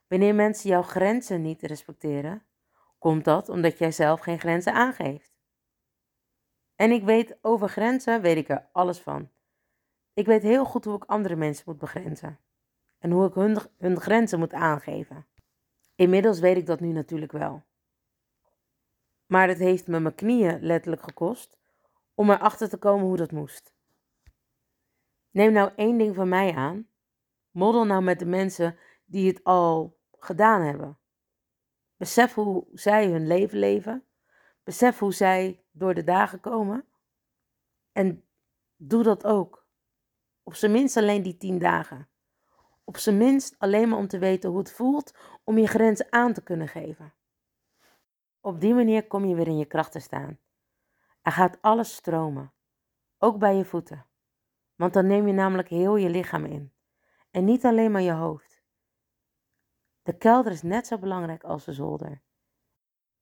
Wanneer 0.08 0.34
mensen 0.34 0.70
jouw 0.70 0.82
grenzen 0.82 1.42
niet 1.42 1.62
respecteren, 1.62 2.46
komt 2.98 3.24
dat 3.24 3.48
omdat 3.48 3.78
jij 3.78 3.92
zelf 3.92 4.20
geen 4.20 4.40
grenzen 4.40 4.72
aangeeft. 4.72 5.38
En 6.74 6.90
ik 6.90 7.04
weet 7.04 7.38
over 7.40 7.68
grenzen, 7.68 8.20
weet 8.20 8.36
ik 8.36 8.48
er 8.48 8.68
alles 8.72 8.98
van. 8.98 9.30
Ik 10.14 10.26
weet 10.26 10.42
heel 10.42 10.64
goed 10.64 10.84
hoe 10.84 10.96
ik 10.96 11.04
andere 11.04 11.36
mensen 11.36 11.64
moet 11.66 11.78
begrenzen. 11.78 12.38
En 13.04 13.10
hoe 13.10 13.26
ik 13.26 13.34
hun, 13.34 13.58
hun 13.78 14.00
grenzen 14.00 14.38
moet 14.38 14.52
aangeven. 14.52 15.26
Inmiddels 15.94 16.38
weet 16.40 16.56
ik 16.56 16.66
dat 16.66 16.80
nu 16.80 16.92
natuurlijk 16.92 17.32
wel. 17.32 17.62
Maar 19.26 19.48
het 19.48 19.58
heeft 19.58 19.86
me 19.86 20.00
mijn 20.00 20.14
knieën 20.14 20.62
letterlijk 20.62 21.02
gekost 21.02 21.58
om 22.14 22.30
erachter 22.30 22.68
te 22.68 22.76
komen 22.76 23.06
hoe 23.06 23.16
dat 23.16 23.32
moest. 23.32 23.74
Neem 25.30 25.52
nou 25.52 25.72
één 25.76 25.98
ding 25.98 26.14
van 26.14 26.28
mij 26.28 26.54
aan. 26.54 26.88
Model 27.50 27.84
nou 27.84 28.02
met 28.02 28.18
de 28.18 28.26
mensen 28.26 28.78
die 29.04 29.28
het 29.28 29.44
al 29.44 29.98
gedaan 30.18 30.62
hebben. 30.62 30.98
Besef 31.96 32.34
hoe 32.34 32.66
zij 32.72 33.06
hun 33.06 33.26
leven 33.26 33.58
leven. 33.58 34.04
Besef 34.62 34.98
hoe 34.98 35.12
zij 35.12 35.64
door 35.70 35.94
de 35.94 36.04
dagen 36.04 36.40
komen. 36.40 36.86
En 37.92 38.24
doe 38.76 39.02
dat 39.02 39.24
ook. 39.24 39.66
Op 40.42 40.54
zijn 40.54 40.72
minst 40.72 40.96
alleen 40.96 41.22
die 41.22 41.36
tien 41.36 41.58
dagen. 41.58 42.08
Op 42.84 42.96
zijn 42.96 43.16
minst 43.16 43.54
alleen 43.58 43.88
maar 43.88 43.98
om 43.98 44.08
te 44.08 44.18
weten 44.18 44.50
hoe 44.50 44.58
het 44.58 44.72
voelt 44.72 45.14
om 45.44 45.58
je 45.58 45.66
grenzen 45.66 46.06
aan 46.10 46.32
te 46.32 46.42
kunnen 46.42 46.68
geven. 46.68 47.14
Op 48.40 48.60
die 48.60 48.74
manier 48.74 49.06
kom 49.06 49.24
je 49.24 49.34
weer 49.34 49.46
in 49.46 49.58
je 49.58 49.64
kracht 49.64 49.92
te 49.92 49.98
staan. 49.98 50.38
Er 51.22 51.32
gaat 51.32 51.58
alles 51.60 51.94
stromen, 51.94 52.52
ook 53.18 53.38
bij 53.38 53.56
je 53.56 53.64
voeten. 53.64 54.06
Want 54.76 54.92
dan 54.92 55.06
neem 55.06 55.26
je 55.26 55.32
namelijk 55.32 55.68
heel 55.68 55.96
je 55.96 56.08
lichaam 56.08 56.44
in. 56.44 56.72
En 57.30 57.44
niet 57.44 57.64
alleen 57.64 57.90
maar 57.90 58.02
je 58.02 58.12
hoofd. 58.12 58.62
De 60.02 60.18
kelder 60.18 60.52
is 60.52 60.62
net 60.62 60.86
zo 60.86 60.98
belangrijk 60.98 61.44
als 61.44 61.64
de 61.64 61.72
zolder. 61.72 62.22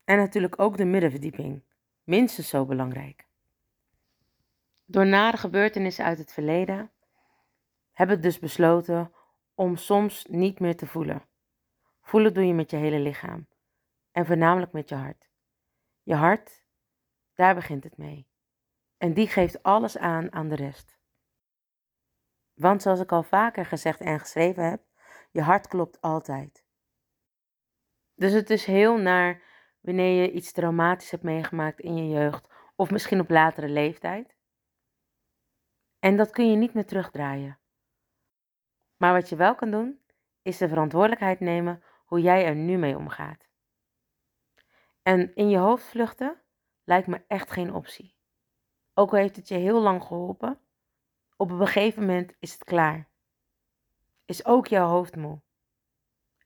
En 0.05 0.17
natuurlijk 0.17 0.61
ook 0.61 0.77
de 0.77 0.85
middenverdieping, 0.85 1.65
minstens 2.03 2.49
zo 2.49 2.67
belangrijk. 2.67 3.27
Door 4.85 5.07
nare 5.07 5.37
gebeurtenissen 5.37 6.05
uit 6.05 6.19
het 6.19 6.33
verleden 6.33 6.91
heb 7.93 8.11
ik 8.11 8.23
dus 8.23 8.39
besloten 8.39 9.13
om 9.63 9.77
soms 9.77 10.25
niet 10.27 10.61
meer 10.61 10.77
te 10.77 10.87
voelen. 10.87 11.29
Voelen 12.01 12.35
doe 12.35 12.47
je 12.47 12.55
met 12.55 12.71
je 12.71 12.77
hele 12.77 12.99
lichaam 12.99 13.49
en 14.11 14.27
voornamelijk 14.27 14.73
met 14.73 14.89
je 14.89 14.95
hart. 14.95 15.31
Je 16.03 16.15
hart, 16.15 16.65
daar 17.35 17.55
begint 17.55 17.85
het 17.85 17.97
mee. 17.97 18.29
En 18.97 19.15
die 19.15 19.29
geeft 19.29 19.63
alles 19.63 19.99
aan 19.99 20.33
aan 20.33 20.49
de 20.49 20.55
rest. 20.55 20.99
Want 22.55 22.83
zoals 22.83 23.01
ik 23.01 23.13
al 23.13 23.23
vaker 23.23 23.67
gezegd 23.67 24.01
en 24.01 24.21
geschreven 24.21 24.71
heb, 24.71 24.83
je 25.31 25.43
hart 25.43 25.67
klopt 25.67 26.01
altijd. 26.01 26.65
Dus 28.15 28.33
het 28.33 28.51
is 28.51 28.65
heel 28.65 28.97
naar 28.97 29.43
wanneer 29.81 30.23
je 30.23 30.33
iets 30.33 30.53
traumatisch 30.53 31.11
hebt 31.11 31.23
meegemaakt 31.23 31.81
in 31.81 31.97
je 31.97 32.09
jeugd 32.09 32.49
of 32.77 32.91
misschien 32.91 33.21
op 33.21 33.31
latere 33.31 33.69
leeftijd. 33.69 34.37
En 35.99 36.17
dat 36.17 36.31
kun 36.31 36.51
je 36.51 36.57
niet 36.57 36.75
meer 36.75 36.87
terugdraaien. 36.87 37.62
Maar 39.03 39.13
wat 39.13 39.29
je 39.29 39.37
wel 39.37 39.55
kan 39.55 39.71
doen, 39.71 40.01
is 40.43 40.59
de 40.59 40.69
verantwoordelijkheid 40.69 41.41
nemen 41.41 41.83
hoe 42.05 42.21
jij 42.21 42.45
er 42.45 42.55
nu 42.55 42.77
mee 42.77 42.97
omgaat. 42.97 43.49
En 45.03 45.35
in 45.35 45.49
je 45.49 45.59
hoofd 45.59 45.85
vluchten 45.85 46.43
lijkt 46.85 47.07
me 47.07 47.25
echt 47.27 47.51
geen 47.51 47.75
optie. 47.75 48.17
Ook 48.95 49.13
al 49.13 49.19
heeft 49.19 49.37
het 49.37 49.49
je 49.49 49.55
heel 49.55 49.81
lang 49.81 50.03
geholpen, 50.03 50.61
op 51.37 51.51
een 51.51 51.67
gegeven 51.67 52.01
moment 52.01 52.35
is 52.39 52.53
het 52.53 52.65
klaar. 52.65 53.09
Is 54.25 54.45
ook 54.45 54.67
jouw 54.67 54.89
hoofd 54.89 55.17
moe. 55.17 55.43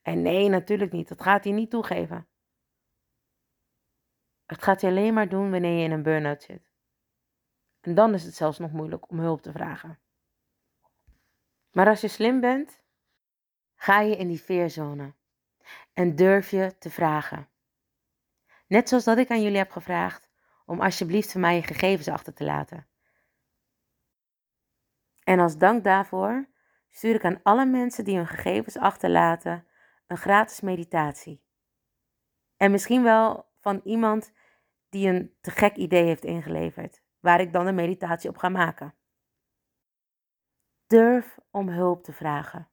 En 0.01 0.21
nee, 0.21 0.49
natuurlijk 0.49 0.91
niet. 0.91 1.07
Dat 1.07 1.21
gaat 1.21 1.43
hij 1.43 1.53
niet 1.53 1.69
toegeven. 1.69 2.27
Het 4.45 4.63
gaat 4.63 4.81
hij 4.81 4.89
alleen 4.89 5.13
maar 5.13 5.29
doen 5.29 5.51
wanneer 5.51 5.77
je 5.77 5.83
in 5.83 5.91
een 5.91 6.03
burn-out 6.03 6.43
zit. 6.43 6.71
En 7.81 7.95
dan 7.95 8.13
is 8.13 8.23
het 8.23 8.35
zelfs 8.35 8.59
nog 8.59 8.71
moeilijk 8.71 9.09
om 9.09 9.19
hulp 9.19 9.41
te 9.41 9.51
vragen. 9.51 9.99
Maar 11.77 11.87
als 11.87 12.01
je 12.01 12.07
slim 12.07 12.39
bent, 12.39 12.83
ga 13.75 13.99
je 13.99 14.15
in 14.15 14.27
die 14.27 14.41
veerzone 14.41 15.13
en 15.93 16.15
durf 16.15 16.51
je 16.51 16.77
te 16.77 16.89
vragen. 16.89 17.49
Net 18.67 18.89
zoals 18.89 19.03
dat 19.03 19.17
ik 19.17 19.29
aan 19.29 19.41
jullie 19.41 19.57
heb 19.57 19.71
gevraagd 19.71 20.29
om 20.65 20.81
alsjeblieft 20.81 21.31
voor 21.31 21.41
mij 21.41 21.55
je 21.55 21.63
gegevens 21.63 22.07
achter 22.07 22.33
te 22.33 22.43
laten. 22.43 22.87
En 25.23 25.39
als 25.39 25.57
dank 25.57 25.83
daarvoor 25.83 26.47
stuur 26.89 27.15
ik 27.15 27.25
aan 27.25 27.39
alle 27.43 27.65
mensen 27.65 28.03
die 28.03 28.15
hun 28.15 28.27
gegevens 28.27 28.77
achterlaten 28.77 29.67
een 30.07 30.17
gratis 30.17 30.61
meditatie. 30.61 31.43
En 32.55 32.71
misschien 32.71 33.03
wel 33.03 33.49
van 33.59 33.81
iemand 33.83 34.31
die 34.89 35.07
een 35.09 35.35
te 35.41 35.51
gek 35.51 35.75
idee 35.75 36.03
heeft 36.03 36.25
ingeleverd, 36.25 37.01
waar 37.19 37.41
ik 37.41 37.53
dan 37.53 37.67
een 37.67 37.75
meditatie 37.75 38.29
op 38.29 38.37
ga 38.37 38.49
maken. 38.49 38.95
Durf 40.87 41.39
om 41.51 41.69
hulp 41.69 42.03
te 42.03 42.13
vragen. 42.13 42.69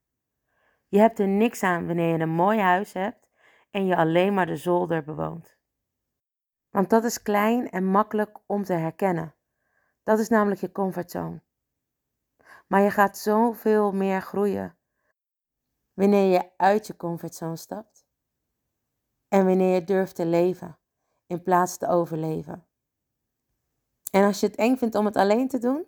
Je 0.89 0.99
hebt 0.99 1.19
er 1.19 1.29
niks 1.29 1.63
aan 1.63 1.87
wanneer 1.87 2.17
je 2.17 2.23
een 2.23 2.29
mooi 2.29 2.59
huis 2.59 2.93
hebt 2.93 3.29
en 3.71 3.87
je 3.87 3.97
alleen 3.97 4.35
maar 4.35 4.47
de 4.47 4.57
zolder 4.57 5.05
bewoont. 5.05 5.57
Want 6.71 6.91
dat 6.91 7.05
is 7.05 7.23
klein 7.23 7.71
en 7.71 7.85
makkelijk 7.85 8.39
om 8.47 8.65
te 8.65 8.73
herkennen. 8.73 9.35
Dat 10.03 10.19
is 10.19 10.29
namelijk 10.29 10.61
je 10.61 10.73
comfortzone. 10.73 11.43
Maar 12.67 12.81
je 12.81 12.91
gaat 12.91 13.19
zoveel 13.19 13.93
meer 13.93 14.21
groeien 14.21 14.77
wanneer 15.93 16.33
je 16.33 16.51
uit 16.57 16.87
je 16.87 16.97
comfortzone 16.97 17.57
stapt 17.57 18.07
en 19.29 19.47
wanneer 19.47 19.75
je 19.75 19.85
durft 19.85 20.15
te 20.15 20.27
leven 20.27 20.79
in 21.27 21.43
plaats 21.43 21.77
te 21.77 21.87
overleven. 21.87 22.67
En 24.11 24.25
als 24.25 24.41
je 24.41 24.47
het 24.47 24.57
eng 24.57 24.77
vindt 24.77 24.95
om 24.95 25.05
het 25.05 25.17
alleen 25.17 25.49
te 25.49 25.59
doen, 25.59 25.87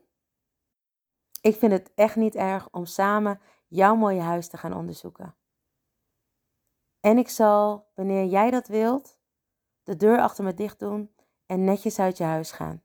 ik 1.47 1.57
vind 1.57 1.73
het 1.73 1.93
echt 1.95 2.17
niet 2.17 2.35
erg 2.35 2.69
om 2.71 2.85
samen 2.85 3.41
jouw 3.67 3.95
mooie 3.95 4.21
huis 4.21 4.49
te 4.49 4.57
gaan 4.57 4.75
onderzoeken. 4.75 5.35
En 7.01 7.19
ik 7.19 7.29
zal, 7.29 7.91
wanneer 7.95 8.25
jij 8.25 8.51
dat 8.51 8.69
wilt, 8.69 9.19
de 9.83 9.97
deur 9.97 10.21
achter 10.21 10.45
me 10.45 10.55
dicht 10.55 10.79
doen 10.79 11.15
en 11.47 11.65
netjes 11.65 11.99
uit 11.99 12.17
je 12.17 12.25
huis 12.25 12.53
gaan. 12.53 12.83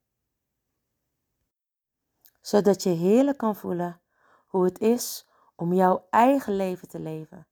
Zodat 2.42 2.84
je 2.84 2.90
heerlijk 2.90 3.38
kan 3.38 3.56
voelen 3.56 4.02
hoe 4.46 4.66
het 4.66 4.80
is 4.80 5.28
om 5.56 5.74
jouw 5.74 6.08
eigen 6.10 6.56
leven 6.56 6.88
te 6.88 7.00
leven, 7.00 7.48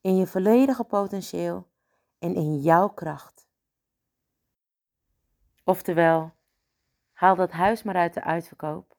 in 0.00 0.16
je 0.16 0.26
volledige 0.26 0.84
potentieel 0.84 1.68
en 2.18 2.34
in 2.34 2.60
jouw 2.60 2.88
kracht. 2.88 3.46
Oftewel, 5.64 6.32
haal 7.12 7.34
dat 7.34 7.50
huis 7.50 7.82
maar 7.82 7.96
uit 7.96 8.14
de 8.14 8.22
uitverkoop, 8.22 8.93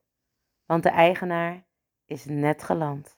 want 0.65 0.83
de 0.83 0.89
eigenaar 0.89 1.65
is 2.05 2.25
net 2.25 2.63
geland. 2.63 3.17